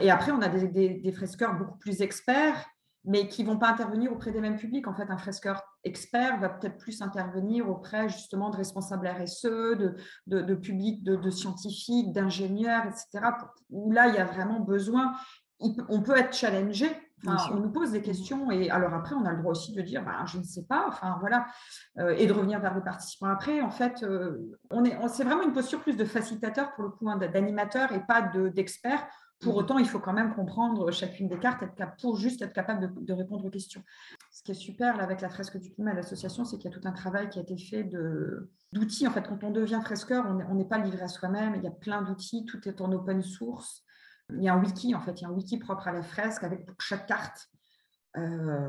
et 0.00 0.10
après, 0.10 0.32
on 0.32 0.42
a 0.42 0.48
des 0.48 1.12
fresqueurs 1.12 1.54
beaucoup 1.56 1.78
plus 1.78 2.02
experts 2.02 2.66
mais 3.04 3.26
qui 3.26 3.42
ne 3.42 3.48
vont 3.48 3.58
pas 3.58 3.70
intervenir 3.70 4.12
auprès 4.12 4.30
des 4.30 4.40
mêmes 4.40 4.56
publics. 4.56 4.86
En 4.86 4.94
fait, 4.94 5.10
un 5.10 5.18
fresqueur 5.18 5.62
expert 5.84 6.38
va 6.38 6.48
peut-être 6.48 6.78
plus 6.78 7.02
intervenir 7.02 7.68
auprès 7.68 8.08
justement 8.08 8.50
de 8.50 8.56
responsables 8.56 9.08
RSE, 9.08 9.44
de, 9.44 9.96
de, 10.26 10.54
publics, 10.54 11.02
de, 11.02 11.30
scientifiques, 11.30 12.12
d'ingénieurs, 12.12 12.84
etc. 12.86 13.32
Où 13.70 13.90
là, 13.90 14.08
il 14.08 14.14
y 14.14 14.18
a 14.18 14.24
vraiment 14.24 14.60
besoin. 14.60 15.14
On 15.58 16.02
peut 16.02 16.16
être 16.16 16.34
challengé. 16.34 16.90
on 17.24 17.56
nous 17.56 17.70
pose 17.70 17.92
des 17.92 18.02
questions 18.02 18.50
et 18.50 18.70
alors 18.70 18.94
après, 18.94 19.14
on 19.14 19.24
a 19.24 19.32
le 19.32 19.38
droit 19.38 19.52
aussi 19.52 19.72
de 19.72 19.82
dire, 19.82 20.04
bah, 20.04 20.24
je 20.26 20.38
ne 20.38 20.44
sais 20.44 20.64
pas, 20.64 20.86
enfin 20.88 21.18
voilà, 21.20 21.46
euh, 21.98 22.16
et 22.18 22.26
de 22.26 22.32
revenir 22.32 22.58
vers 22.60 22.74
les 22.74 22.80
participants 22.80 23.28
après. 23.28 23.60
En 23.62 23.70
fait, 23.70 24.02
euh, 24.02 24.38
on 24.70 24.84
est, 24.84 24.96
c'est 25.08 25.22
vraiment 25.22 25.44
une 25.44 25.52
posture 25.52 25.80
plus 25.80 25.96
de 25.96 26.04
facilitateur 26.04 26.72
pour 26.74 26.84
le 26.84 26.90
coup, 26.90 27.08
hein, 27.08 27.16
d'animateur 27.16 27.92
et 27.92 28.00
pas 28.00 28.22
d'expert. 28.22 29.06
Pour 29.42 29.56
autant, 29.56 29.78
il 29.78 29.88
faut 29.88 29.98
quand 29.98 30.12
même 30.12 30.34
comprendre 30.34 30.90
chacune 30.92 31.28
des 31.28 31.38
cartes 31.38 31.62
être 31.62 31.96
pour 32.00 32.16
juste 32.16 32.42
être 32.42 32.52
capable 32.52 32.92
de, 33.04 33.12
répondre 33.12 33.44
aux 33.44 33.50
questions. 33.50 33.82
Ce 34.30 34.42
qui 34.42 34.52
est 34.52 34.54
super 34.54 34.96
là, 34.96 35.02
avec 35.02 35.20
la 35.20 35.28
fresque 35.28 35.58
du 35.58 35.70
climat 35.72 35.90
à 35.90 35.94
l'association, 35.94 36.44
c'est 36.44 36.58
qu'il 36.58 36.70
y 36.70 36.74
a 36.74 36.78
tout 36.78 36.86
un 36.86 36.92
travail 36.92 37.28
qui 37.28 37.38
a 37.38 37.42
été 37.42 37.56
fait 37.56 37.84
d'outils. 38.72 39.06
En 39.06 39.10
fait, 39.10 39.26
quand 39.26 39.42
on 39.42 39.50
devient 39.50 39.80
fresqueur, 39.82 40.24
on 40.48 40.54
n'est 40.54 40.68
pas 40.68 40.78
livré 40.78 41.02
à 41.02 41.08
soi-même. 41.08 41.54
Il 41.56 41.62
y 41.62 41.66
a 41.66 41.72
plein 41.72 42.02
d'outils, 42.02 42.44
tout 42.44 42.68
est 42.68 42.80
en 42.80 42.92
open 42.92 43.22
source. 43.22 43.84
Il 44.30 44.42
y 44.42 44.48
a 44.48 44.54
un 44.54 44.62
wiki, 44.62 44.94
en 44.94 45.00
fait, 45.00 45.20
il 45.20 45.22
y 45.22 45.26
a 45.26 45.28
un 45.28 45.32
wiki 45.32 45.58
propre 45.58 45.88
à 45.88 45.92
la 45.92 46.02
fresque 46.02 46.44
avec 46.44 46.64
pour 46.64 46.76
chaque 46.80 47.06
carte 47.06 47.50
euh, 48.18 48.68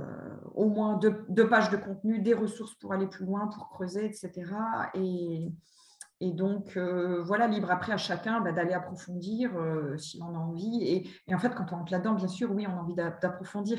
au 0.56 0.70
moins 0.70 0.98
deux, 0.98 1.26
deux, 1.28 1.50
pages 1.50 1.70
de 1.70 1.78
contenu, 1.78 2.20
des 2.20 2.34
ressources 2.34 2.76
pour 2.76 2.94
aller 2.94 3.08
plus 3.08 3.26
loin, 3.26 3.48
pour 3.48 3.70
creuser, 3.70 4.06
etc. 4.06 4.32
Et, 4.94 5.52
et 6.24 6.32
donc, 6.32 6.78
euh, 6.78 7.22
voilà, 7.22 7.48
libre 7.48 7.70
après 7.70 7.92
à 7.92 7.98
chacun 7.98 8.40
bah, 8.40 8.54
d'aller 8.54 8.72
approfondir 8.72 9.58
euh, 9.58 9.98
s'il 9.98 10.24
en 10.24 10.34
a 10.34 10.38
envie. 10.38 10.82
Et, 11.28 11.36
en 11.36 11.38
fait, 11.38 11.54
quand 11.54 11.74
on 11.74 11.82
entre 11.82 11.92
là-dedans, 11.92 12.14
bien 12.14 12.30
sûr, 12.30 12.50
oui, 12.52 12.66
on 12.66 12.72
a 12.72 12.80
envie 12.82 12.96
d'approfondir. 12.96 13.78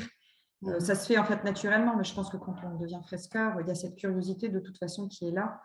Euh, 0.65 0.79
ça 0.79 0.95
se 0.95 1.07
fait 1.07 1.17
en 1.17 1.25
fait 1.25 1.43
naturellement, 1.43 1.97
mais 1.97 2.05
je 2.05 2.15
pense 2.15 2.29
que 2.29 2.37
quand 2.37 2.57
on 2.63 2.77
devient 2.77 3.01
fresqueur, 3.03 3.57
il 3.63 3.67
y 3.67 3.71
a 3.71 3.75
cette 3.75 3.97
curiosité 3.97 4.51
de 4.51 4.61
toute 4.61 4.77
façon 4.77 5.09
qui 5.09 5.27
est 5.27 5.31
là. 5.31 5.63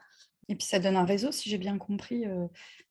Et 0.48 0.56
puis 0.56 0.65
ça 0.65 0.80
donne 0.80 0.96
un 0.96 1.04
réseau, 1.04 1.34
si 1.34 1.50
j'ai 1.50 1.58
bien 1.58 1.78
compris, 1.78 2.26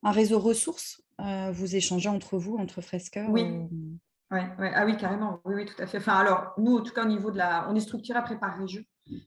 un 0.02 0.10
réseau 0.12 0.38
ressources. 0.38 1.02
vous 1.18 1.74
échangez 1.74 2.10
entre 2.10 2.36
vous, 2.36 2.56
entre 2.56 2.82
fresqueurs. 2.82 3.30
Oui. 3.30 3.42
Ouais, 4.30 4.44
Ah 4.74 4.84
oui, 4.84 4.98
carrément. 4.98 5.40
Oui, 5.46 5.54
oui, 5.54 5.64
tout 5.64 5.82
à 5.82 5.86
fait. 5.86 5.96
Enfin, 5.96 6.14
alors, 6.14 6.52
nous, 6.58 6.76
en 6.76 6.82
tout 6.82 6.92
cas, 6.92 7.04
au 7.04 7.08
niveau 7.08 7.30
de 7.30 7.38
la. 7.38 7.66
On 7.70 7.74
est 7.74 7.80
structuré 7.80 8.18
après 8.18 8.38
par 8.38 8.58
région. 8.58 8.82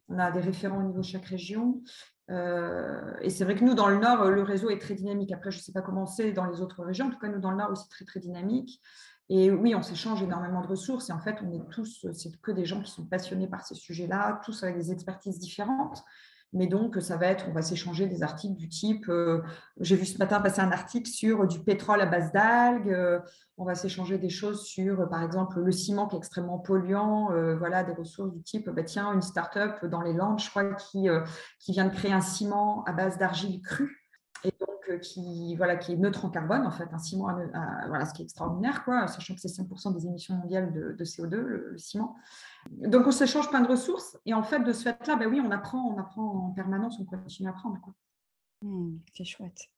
On 0.08 0.20
a 0.20 0.30
des 0.32 0.40
référents 0.40 0.80
au 0.80 0.88
niveau 0.88 1.00
de 1.00 1.06
chaque 1.06 1.26
région. 1.26 1.82
Euh, 2.32 3.14
et 3.22 3.30
c'est 3.30 3.44
vrai 3.44 3.56
que 3.56 3.64
nous, 3.64 3.74
dans 3.74 3.88
le 3.88 3.98
Nord, 3.98 4.26
le 4.26 4.42
réseau 4.42 4.70
est 4.70 4.80
très 4.80 4.96
dynamique. 4.96 5.32
Après, 5.32 5.52
je 5.52 5.58
ne 5.58 5.62
sais 5.62 5.72
pas 5.72 5.82
comment 5.82 6.06
c'est 6.06 6.32
dans 6.32 6.46
les 6.46 6.62
autres 6.62 6.84
régions. 6.84 7.08
En 7.08 7.10
tout 7.10 7.20
cas, 7.20 7.28
nous, 7.28 7.40
dans 7.40 7.52
le 7.52 7.58
Nord 7.58 7.72
aussi, 7.72 7.88
très, 7.90 8.06
très 8.06 8.20
dynamique. 8.20 8.82
Et 9.30 9.52
oui, 9.52 9.76
on 9.76 9.82
s'échange 9.82 10.22
énormément 10.24 10.62
de 10.62 10.68
ressources. 10.68 11.10
Et 11.10 11.14
en 11.14 11.20
fait, 11.20 11.38
on 11.44 11.52
est 11.52 11.70
tous, 11.70 12.06
c'est 12.14 12.36
que 12.42 12.52
des 12.52 12.66
gens 12.66 12.82
qui 12.82 12.92
sont 12.92 13.06
passionnés 13.06 13.48
par 13.48 13.66
ces 13.66 13.76
sujets-là, 13.76 14.42
tous 14.44 14.64
avec 14.64 14.78
des 14.78 14.92
expertises 14.92 15.40
différentes. 15.40 16.04
Mais 16.54 16.68
donc, 16.68 17.02
ça 17.02 17.16
va 17.16 17.28
être, 17.28 17.46
on 17.50 17.54
va 17.54 17.62
s'échanger 17.62 18.08
des 18.08 18.24
articles 18.24 18.56
du 18.56 18.68
type, 18.68 19.08
euh, 19.08 19.42
j'ai 19.80 19.96
vu 19.96 20.06
ce 20.06 20.18
matin 20.18 20.42
passer 20.42 20.60
un 20.60 20.72
article 20.72 21.10
sur 21.10 21.48
du 21.48 21.60
pétrole 21.60 22.02
à 22.02 22.06
base 22.06 22.34
d'algues, 22.34 22.90
euh, 22.90 23.20
on 23.58 23.64
va 23.64 23.74
s'échanger 23.74 24.18
des 24.18 24.30
choses 24.30 24.66
sur, 24.66 25.08
par 25.10 25.24
exemple, 25.24 25.62
le 25.62 25.72
ciment 25.72 26.08
qui 26.08 26.16
est 26.16 26.20
extrêmement 26.20 26.60
polluant, 26.60 27.32
euh, 27.32 27.56
voilà, 27.56 27.84
des 27.84 27.94
ressources 27.94 28.34
du 28.34 28.42
type, 28.42 28.70
bah, 28.70 28.84
tiens, 28.84 29.14
une 29.14 29.22
start-up 29.22 29.86
dans 29.86 30.02
les 30.02 30.14
Landes, 30.14 30.40
je 30.40 30.50
crois, 30.50 30.74
qui, 30.74 31.08
qui 31.60 31.72
vient 31.72 31.86
de 31.86 31.94
créer 31.94 32.12
un 32.12 32.22
ciment 32.22 32.84
à 32.86 32.92
base 32.92 33.18
d'argile 33.18 33.62
crue 33.62 34.02
qui, 35.02 35.56
voilà, 35.56 35.76
qui 35.76 35.94
est 35.94 35.98
neutre 35.98 36.26
en 36.26 36.30
carbone, 36.30 36.66
en 36.66 36.72
fait, 36.72 36.88
un 36.92 36.98
ciment, 36.98 37.30
voilà, 37.88 38.06
ce 38.06 38.14
qui 38.14 38.22
est 38.22 38.26
extraordinaire, 38.26 38.84
quoi, 38.84 39.08
sachant 39.08 39.36
que 39.36 39.42
c'est 39.42 39.48
5% 39.48 39.94
des 39.94 40.06
émissions 40.06 40.36
mondiales 40.36 40.72
de, 40.74 41.04
CO2, 41.04 41.36
le, 41.36 41.78
ciment. 41.78 42.16
Donc, 42.72 43.08
on 43.08 43.12
s'échange 43.12 43.50
plein 43.50 43.62
de 43.62 43.68
ressources. 43.68 44.18
Et 44.26 44.34
en 44.34 44.44
fait, 44.44 44.60
de 44.60 44.74
ce 44.74 44.84
fait-là, 44.84 45.16
ben 45.16 45.28
oui, 45.28 45.42
on 45.44 45.52
apprend, 45.52 45.94
on 45.94 45.98
apprend 46.00 46.48
en 46.48 46.50
permanence, 46.52 47.00
on 47.00 47.06
continue 47.06 47.48
à 47.48 47.52
apprendre. 47.52 47.80
Mmh, 48.62 48.98
c'est 49.16 49.26
chouette. 49.26 49.70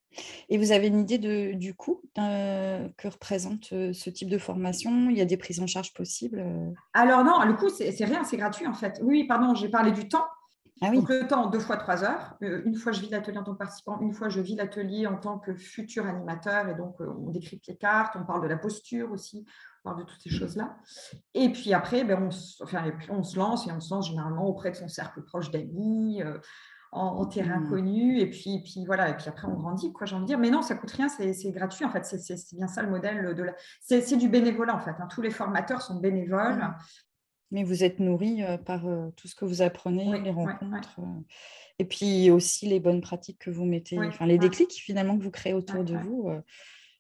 Et 0.50 0.58
vous 0.58 0.72
avez 0.72 0.88
une 0.88 1.00
idée 1.00 1.18
de, 1.18 1.54
du 1.54 1.74
coût 1.74 2.02
euh, 2.18 2.88
que 2.98 3.08
représente 3.08 3.74
euh, 3.74 3.94
ce 3.94 4.10
type 4.10 4.30
de 4.30 4.38
formation? 4.38 5.10
Il 5.10 5.18
y 5.18 5.22
a 5.22 5.26
des 5.26 5.38
prises 5.38 5.60
en 5.60 5.68
charge 5.68 5.94
possibles 5.94 6.40
euh? 6.40 6.72
Alors 6.94 7.24
non, 7.24 7.44
le 7.46 7.54
coût, 7.54 7.70
c'est 7.70 7.90
rien, 8.06 8.24
c'est 8.24 8.38
gratuit 8.38 8.68
en 8.68 8.74
fait. 8.74 9.00
Oui, 9.02 9.26
pardon, 9.26 9.56
j'ai 9.56 9.70
parlé 9.70 9.92
du 9.92 10.08
temps. 10.08 10.26
Ah 10.82 10.90
Donc 10.92 11.08
le 11.08 11.28
temps, 11.28 11.50
deux 11.50 11.60
fois 11.60 11.78
trois 11.78 12.04
heures. 12.04 12.36
une 12.42 12.76
fois, 12.76 12.92
je 12.92 13.02
vis 13.02 13.10
l'atelier 13.10 13.38
en 13.38 13.44
tant 13.44 13.54
que 13.54 13.60
participant. 13.60 14.00
Une 14.02 14.14
fois, 14.14 14.30
je 14.30 14.42
vis 14.42 14.56
l'atelier 14.56 15.08
en 15.08 15.18
tant 15.18 15.40
que 15.40 15.56
futur 15.56 16.06
animateur. 16.06 16.68
Et 16.68 16.76
donc, 16.76 16.96
on 17.00 17.30
décrypte 17.30 17.68
les 17.68 17.78
cartes, 17.78 18.16
on 18.20 18.26
parle 18.26 18.42
de 18.42 18.48
la 18.48 18.58
posture 18.58 19.12
aussi 19.12 19.46
parle 19.84 20.00
de 20.00 20.04
toutes 20.04 20.22
ces 20.22 20.30
choses-là. 20.30 20.78
Et 21.34 21.52
puis 21.52 21.74
après, 21.74 22.04
ben, 22.04 22.24
on, 22.24 22.64
enfin, 22.64 22.92
on 23.10 23.24
se 23.24 23.38
lance 23.38 23.68
et 23.68 23.72
on 23.72 23.80
se 23.80 23.94
lance 23.94 24.08
généralement 24.08 24.48
auprès 24.48 24.72
de 24.72 24.76
son 24.76 24.88
cercle 24.88 25.22
proche 25.24 25.52
d'amis, 25.52 26.22
euh, 26.24 26.38
en, 26.92 27.26
terrain 27.26 27.60
mmh. 27.60 27.70
connu. 27.70 28.20
Et 28.20 28.30
puis, 28.30 28.62
puis 28.64 28.86
voilà, 28.86 29.10
et 29.10 29.16
puis 29.16 29.28
après, 29.28 29.48
on 29.48 29.56
grandit, 29.56 29.92
quoi, 29.92 30.06
j'ai 30.06 30.16
envie 30.16 30.26
de 30.26 30.28
dire. 30.28 30.40
Mais 30.40 30.50
non, 30.50 30.62
ça 30.62 30.76
coûte 30.76 30.92
rien, 30.92 31.10
c'est 31.10 31.52
gratuit. 31.52 31.86
En 31.86 31.90
fait, 31.90 32.06
c'est 32.06 32.56
bien 32.56 32.68
ça 32.68 32.82
le 32.82 32.90
modèle 32.90 33.34
de 33.36 33.44
la. 33.44 33.54
C'est 33.82 34.18
du 34.18 34.30
bénévolat, 34.30 34.76
en 34.76 34.80
fait. 34.80 34.96
Hein. 35.00 35.08
Tous 35.10 35.22
les 35.22 35.32
formateurs 35.32 35.82
sont 35.82 36.00
bénévoles. 36.00 36.58
Mmh. 36.58 36.76
Mais 37.54 37.64
vous 37.64 37.86
êtes 37.86 38.00
nourri 38.00 38.44
euh, 38.44 38.58
par 38.58 38.86
euh, 38.88 39.10
tout 39.16 39.30
ce 39.30 39.36
que 39.36 39.46
vous 39.46 39.62
apprenez, 39.62 40.20
les 40.22 40.32
rencontres. 40.32 41.00
et 41.80 41.86
puis 41.86 42.30
aussi 42.30 42.68
les 42.68 42.82
bonnes 42.82 43.02
pratiques 43.02 43.40
que 43.40 43.50
vous 43.50 43.66
mettez, 43.66 43.98
enfin 44.00 44.26
les 44.26 44.38
déclics 44.38 44.74
finalement 44.74 45.18
que 45.18 45.24
vous 45.24 45.32
créez 45.32 45.54
autour 45.54 45.86
de 45.86 45.96
vous. 45.96 46.30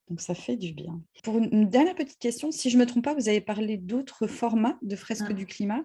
Donc 0.09 0.21
ça 0.21 0.35
fait 0.35 0.57
du 0.57 0.73
bien. 0.73 1.01
Pour 1.23 1.37
une 1.37 1.69
dernière 1.69 1.95
petite 1.95 2.19
question, 2.19 2.51
si 2.51 2.69
je 2.69 2.77
ne 2.77 2.81
me 2.81 2.87
trompe 2.87 3.03
pas, 3.03 3.13
vous 3.13 3.29
avez 3.29 3.41
parlé 3.41 3.77
d'autres 3.77 4.27
formats 4.27 4.77
de 4.81 4.95
fresques 4.95 5.29
mmh. 5.29 5.33
du 5.33 5.45
climat. 5.45 5.81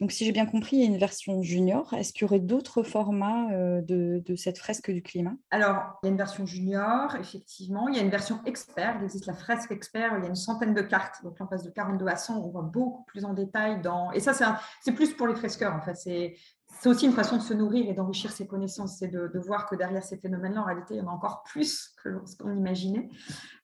Donc 0.00 0.12
si 0.12 0.24
j'ai 0.24 0.32
bien 0.32 0.46
compris, 0.46 0.76
il 0.76 0.80
y 0.80 0.82
a 0.84 0.86
une 0.86 0.98
version 0.98 1.42
junior. 1.42 1.92
Est-ce 1.92 2.14
qu'il 2.14 2.22
y 2.22 2.24
aurait 2.24 2.40
d'autres 2.40 2.82
formats 2.82 3.52
euh, 3.52 3.82
de, 3.82 4.34
cette 4.34 4.58
fresque 4.58 4.90
du 4.90 5.02
climat? 5.02 5.34
Alors, 5.50 5.98
il 6.02 6.06
y 6.06 6.08
a 6.08 6.12
une 6.12 6.16
version 6.16 6.46
junior, 6.46 7.14
effectivement. 7.16 7.86
Il 7.88 7.96
y 7.96 7.98
a 7.98 8.02
une 8.02 8.10
version 8.10 8.40
expert. 8.46 8.96
Il 8.98 9.04
existe 9.04 9.26
la 9.26 9.34
fresque 9.34 9.70
expert. 9.70 10.14
Il 10.16 10.22
y 10.22 10.26
a 10.26 10.28
une 10.28 10.36
centaine 10.36 10.72
de 10.72 10.80
cartes. 10.80 11.22
Donc 11.22 11.38
là, 11.38 11.44
on 11.44 11.48
passe 11.48 11.64
de 11.64 11.70
42 11.70 12.06
à 12.06 12.16
100. 12.16 12.38
On 12.38 12.48
voit 12.48 12.62
beaucoup 12.62 13.04
plus 13.04 13.26
en 13.26 13.34
détail 13.34 13.82
dans... 13.82 14.10
Et 14.12 14.20
ça, 14.20 14.32
c'est 14.80 14.92
plus 14.92 15.12
pour 15.12 15.26
les 15.26 15.34
fresqueurs, 15.34 15.74
en 15.74 15.82
fait. 15.82 15.94
C'est 15.94 16.34
c'est 16.78 16.88
aussi 16.88 17.06
une 17.06 17.12
façon 17.12 17.36
de 17.36 17.42
se 17.42 17.52
nourrir 17.52 17.88
et 17.88 17.94
d'enrichir 17.94 18.30
ses 18.30 18.46
connaissances, 18.46 18.98
c'est 18.98 19.08
de, 19.08 19.38
voir 19.38 19.68
que 19.68 19.76
derrière 19.76 20.02
ces 20.02 20.16
phénomènes-là, 20.16 20.62
en 20.62 20.64
réalité, 20.64 20.94
il 20.94 20.98
y 20.98 21.00
en 21.00 21.08
a 21.08 21.10
encore 21.10 21.42
plus 21.42 21.94
que 22.02 22.22
ce 22.24 22.36
qu'on 22.36 22.52
imaginait. 22.52 23.08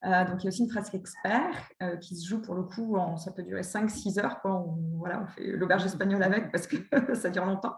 Euh, 0.04 0.24
donc, 0.24 0.42
il 0.42 0.44
y 0.44 0.46
a 0.46 0.48
aussi 0.48 0.62
une 0.62 0.70
fresque 0.70 0.94
expert 0.94 1.68
euh, 1.82 1.96
qui 1.96 2.16
se 2.16 2.26
joue 2.26 2.42
pour 2.42 2.54
le 2.54 2.62
coup, 2.64 2.98
ça 3.16 3.32
peut 3.32 3.42
durer 3.42 3.62
5-6 3.62 4.20
heures. 4.20 4.38
On, 4.44 4.76
voilà, 4.98 5.22
on 5.22 5.26
fait 5.26 5.46
l'auberge 5.52 5.84
espagnole 5.86 6.22
avec 6.22 6.52
parce 6.52 6.66
que 6.66 6.76
ça 7.14 7.30
dure 7.30 7.46
longtemps. 7.46 7.76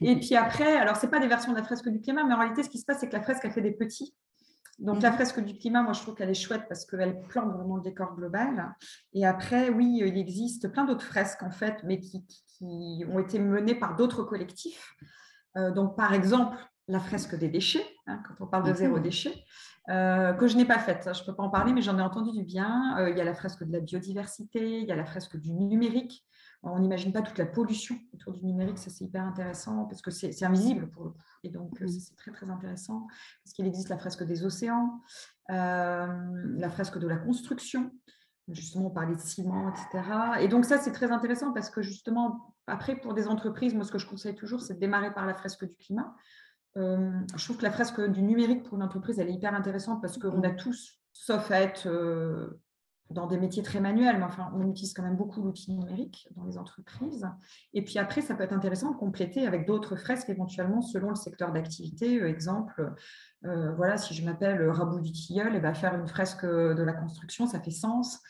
Et 0.00 0.16
puis 0.18 0.34
après, 0.34 0.76
alors, 0.76 0.96
ce 0.96 1.06
pas 1.06 1.20
des 1.20 1.28
versions 1.28 1.52
de 1.52 1.56
la 1.56 1.62
fresque 1.62 1.88
du 1.88 2.00
climat, 2.00 2.24
mais 2.24 2.34
en 2.34 2.38
réalité, 2.38 2.62
ce 2.62 2.70
qui 2.70 2.78
se 2.78 2.84
passe, 2.84 2.98
c'est 3.00 3.08
que 3.08 3.16
la 3.16 3.22
fresque, 3.22 3.44
a 3.44 3.50
fait 3.50 3.62
des 3.62 3.72
petits. 3.72 4.14
Donc, 4.78 5.00
la 5.02 5.10
mhm. 5.10 5.16
fresque 5.16 5.40
du 5.40 5.56
climat, 5.56 5.82
moi, 5.82 5.92
je 5.92 6.02
trouve 6.02 6.14
qu'elle 6.14 6.30
est 6.30 6.34
chouette 6.34 6.64
parce 6.68 6.84
qu'elle 6.84 7.20
plante 7.28 7.52
vraiment 7.54 7.76
le 7.76 7.82
décor 7.82 8.14
global. 8.14 8.74
Et 9.14 9.26
après, 9.26 9.70
oui, 9.70 10.02
il 10.04 10.18
existe 10.18 10.68
plein 10.68 10.84
d'autres 10.84 11.04
fresques, 11.04 11.42
en 11.42 11.50
fait, 11.50 11.82
mais 11.84 12.00
qui, 12.00 12.24
ont 13.08 13.18
été 13.18 13.38
menées 13.38 13.74
par 13.74 13.96
d'autres 13.96 14.22
collectifs. 14.22 14.94
Euh, 15.56 15.70
donc, 15.70 15.96
par 15.96 16.12
exemple, 16.12 16.56
la 16.88 17.00
fresque 17.00 17.36
des 17.36 17.48
déchets, 17.48 17.86
hein, 18.06 18.22
quand 18.26 18.44
on 18.44 18.46
parle 18.46 18.64
de 18.64 18.74
zéro 18.74 18.96
mhm. 18.96 19.02
déchet, 19.02 19.34
euh, 19.88 20.32
que 20.32 20.48
je 20.48 20.56
n'ai 20.56 20.64
pas 20.64 20.78
faite. 20.78 21.08
Je 21.12 21.20
ne 21.20 21.26
peux 21.26 21.34
pas 21.34 21.44
en 21.44 21.50
parler, 21.50 21.72
mais 21.72 21.82
j'en 21.82 21.98
ai 21.98 22.02
entendu 22.02 22.36
du 22.36 22.44
bien. 22.44 22.98
Euh, 22.98 23.10
il 23.10 23.16
y 23.16 23.20
a 23.20 23.24
la 23.24 23.34
fresque 23.34 23.64
de 23.64 23.72
la 23.72 23.80
biodiversité, 23.80 24.80
il 24.80 24.86
y 24.86 24.92
a 24.92 24.96
la 24.96 25.06
fresque 25.06 25.36
du 25.36 25.52
numérique. 25.52 26.24
On 26.62 26.78
n'imagine 26.78 27.12
pas 27.12 27.22
toute 27.22 27.38
la 27.38 27.46
pollution 27.46 27.96
autour 28.12 28.32
du 28.32 28.44
numérique, 28.44 28.78
ça 28.78 28.90
c'est 28.90 29.04
hyper 29.04 29.24
intéressant 29.24 29.84
parce 29.84 30.02
que 30.02 30.10
c'est 30.10 30.44
invisible 30.44 30.90
pour 30.90 31.04
le 31.04 31.10
coup. 31.10 31.18
Et 31.44 31.48
donc 31.48 31.80
mmh. 31.80 31.88
c'est 31.88 32.16
très 32.16 32.32
très 32.32 32.50
intéressant 32.50 33.06
parce 33.44 33.54
qu'il 33.54 33.66
existe 33.66 33.88
la 33.88 33.98
fresque 33.98 34.24
des 34.24 34.44
océans, 34.44 35.00
euh, 35.50 36.06
la 36.56 36.70
fresque 36.70 36.98
de 36.98 37.06
la 37.06 37.16
construction, 37.16 37.92
justement 38.48 38.86
on 38.86 38.90
parlait 38.90 39.14
de 39.14 39.20
ciment, 39.20 39.70
etc. 39.70 40.04
Et 40.40 40.48
donc 40.48 40.64
ça 40.64 40.78
c'est 40.78 40.92
très 40.92 41.12
intéressant 41.12 41.52
parce 41.52 41.70
que 41.70 41.82
justement 41.82 42.54
après 42.66 42.96
pour 42.96 43.14
des 43.14 43.28
entreprises, 43.28 43.74
moi 43.74 43.84
ce 43.84 43.92
que 43.92 43.98
je 43.98 44.08
conseille 44.08 44.34
toujours 44.34 44.60
c'est 44.60 44.74
de 44.74 44.80
démarrer 44.80 45.12
par 45.12 45.26
la 45.26 45.34
fresque 45.34 45.64
du 45.64 45.76
climat. 45.76 46.14
Euh, 46.76 47.10
je 47.34 47.44
trouve 47.44 47.56
que 47.56 47.62
la 47.62 47.70
fresque 47.70 48.00
du 48.00 48.22
numérique 48.22 48.64
pour 48.64 48.76
une 48.76 48.82
entreprise 48.82 49.18
elle 49.18 49.28
est 49.28 49.34
hyper 49.34 49.54
intéressante 49.54 50.02
parce 50.02 50.18
qu'on 50.18 50.42
a 50.42 50.50
tous, 50.50 51.00
sauf 51.12 51.50
à 51.50 51.60
être 51.60 51.86
euh, 51.86 52.60
dans 53.10 53.26
des 53.26 53.38
métiers 53.38 53.62
très 53.62 53.80
manuels, 53.80 54.18
mais 54.18 54.24
enfin, 54.24 54.52
on 54.54 54.68
utilise 54.68 54.92
quand 54.92 55.02
même 55.02 55.16
beaucoup 55.16 55.42
l'outil 55.42 55.72
numérique 55.72 56.28
dans 56.36 56.44
les 56.44 56.58
entreprises. 56.58 57.28
Et 57.72 57.82
puis 57.82 57.98
après, 57.98 58.20
ça 58.20 58.34
peut 58.34 58.42
être 58.42 58.52
intéressant 58.52 58.90
de 58.90 58.96
compléter 58.96 59.46
avec 59.46 59.66
d'autres 59.66 59.96
fresques 59.96 60.28
éventuellement 60.28 60.80
selon 60.82 61.10
le 61.10 61.14
secteur 61.14 61.52
d'activité. 61.52 62.20
Euh, 62.20 62.28
exemple, 62.28 62.94
euh, 63.44 63.72
voilà, 63.74 63.96
si 63.96 64.12
je 64.14 64.24
m'appelle 64.24 64.68
Rabou 64.70 65.00
du 65.00 65.12
Tilleul, 65.12 65.54
et 65.54 65.58
eh 65.58 65.60
ben, 65.60 65.74
faire 65.74 65.94
une 65.94 66.08
fresque 66.08 66.44
de 66.44 66.82
la 66.82 66.92
construction, 66.92 67.46
ça 67.46 67.60
fait 67.60 67.70
sens. 67.70 68.20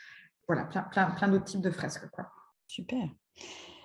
Voilà, 0.47 0.65
plein, 0.65 0.83
plein, 0.83 1.11
plein 1.11 1.29
d'autres 1.29 1.45
types 1.45 1.63
de 1.63 1.71
fresques. 1.71 2.09
Quoi. 2.11 2.31
Super. 2.69 3.09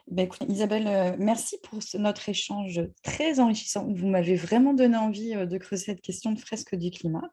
Ben, 0.07 0.27
Isabelle, 0.49 0.87
euh, 0.87 1.15
merci 1.19 1.57
pour 1.63 1.79
notre 1.93 2.27
échange 2.27 2.81
très 3.01 3.39
enrichissant. 3.39 3.87
Vous 3.87 4.07
m'avez 4.07 4.35
vraiment 4.35 4.73
donné 4.73 4.97
envie 4.97 5.33
de 5.35 5.57
creuser 5.57 5.85
cette 5.85 6.01
question 6.01 6.33
de 6.33 6.39
fresque 6.39 6.75
du 6.75 6.91
climat. 6.91 7.31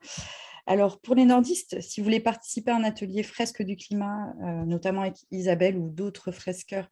Alors, 0.71 1.01
pour 1.01 1.15
les 1.15 1.25
nordistes, 1.25 1.81
si 1.81 2.01
vous 2.01 2.05
voulez 2.05 2.21
participer 2.21 2.71
à 2.71 2.77
un 2.77 2.85
atelier 2.85 3.23
fresque 3.23 3.63
du 3.63 3.75
climat, 3.75 4.35
euh, 4.43 4.67
notamment 4.67 5.01
avec 5.01 5.17
Isabelle 5.31 5.77
ou 5.79 5.89
d'autres 5.89 6.31
fresqueurs, 6.31 6.89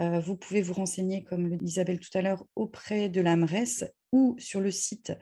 Euh, 0.00 0.20
vous 0.20 0.36
pouvez 0.36 0.62
vous 0.62 0.72
renseigner, 0.72 1.22
comme 1.22 1.48
le 1.48 1.58
dit 1.58 1.66
Isabelle 1.66 2.00
tout 2.00 2.16
à 2.16 2.22
l'heure, 2.22 2.46
auprès 2.56 3.10
de 3.10 3.20
l'AMRES 3.20 3.84
ou 4.10 4.34
sur 4.38 4.60
le 4.62 4.70
site 4.70 5.12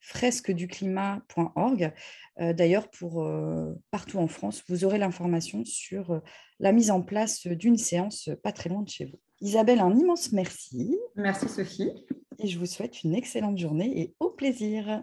fresqueduclimat.org. 0.00 1.92
Euh, 2.40 2.52
D'ailleurs, 2.52 2.90
pour 2.90 3.22
euh, 3.24 3.72
partout 3.90 4.18
en 4.18 4.28
France, 4.28 4.62
vous 4.68 4.84
aurez 4.84 4.98
l'information 4.98 5.64
sur 5.64 6.10
euh, 6.10 6.20
la 6.60 6.72
mise 6.72 6.90
en 6.90 7.00
place 7.02 7.46
d'une 7.46 7.78
séance 7.78 8.28
pas 8.42 8.52
très 8.52 8.68
loin 8.68 8.82
de 8.82 8.88
chez 8.90 9.06
vous. 9.06 9.18
Isabelle, 9.40 9.80
un 9.80 9.96
immense 9.96 10.30
merci 10.32 10.98
Merci 11.16 11.48
Sophie. 11.48 11.90
et 12.38 12.48
je 12.48 12.58
vous 12.58 12.66
souhaite 12.66 13.02
une 13.04 13.14
excellente 13.14 13.56
journée 13.56 13.98
et 13.98 14.14
au 14.20 14.28
plaisir. 14.28 15.02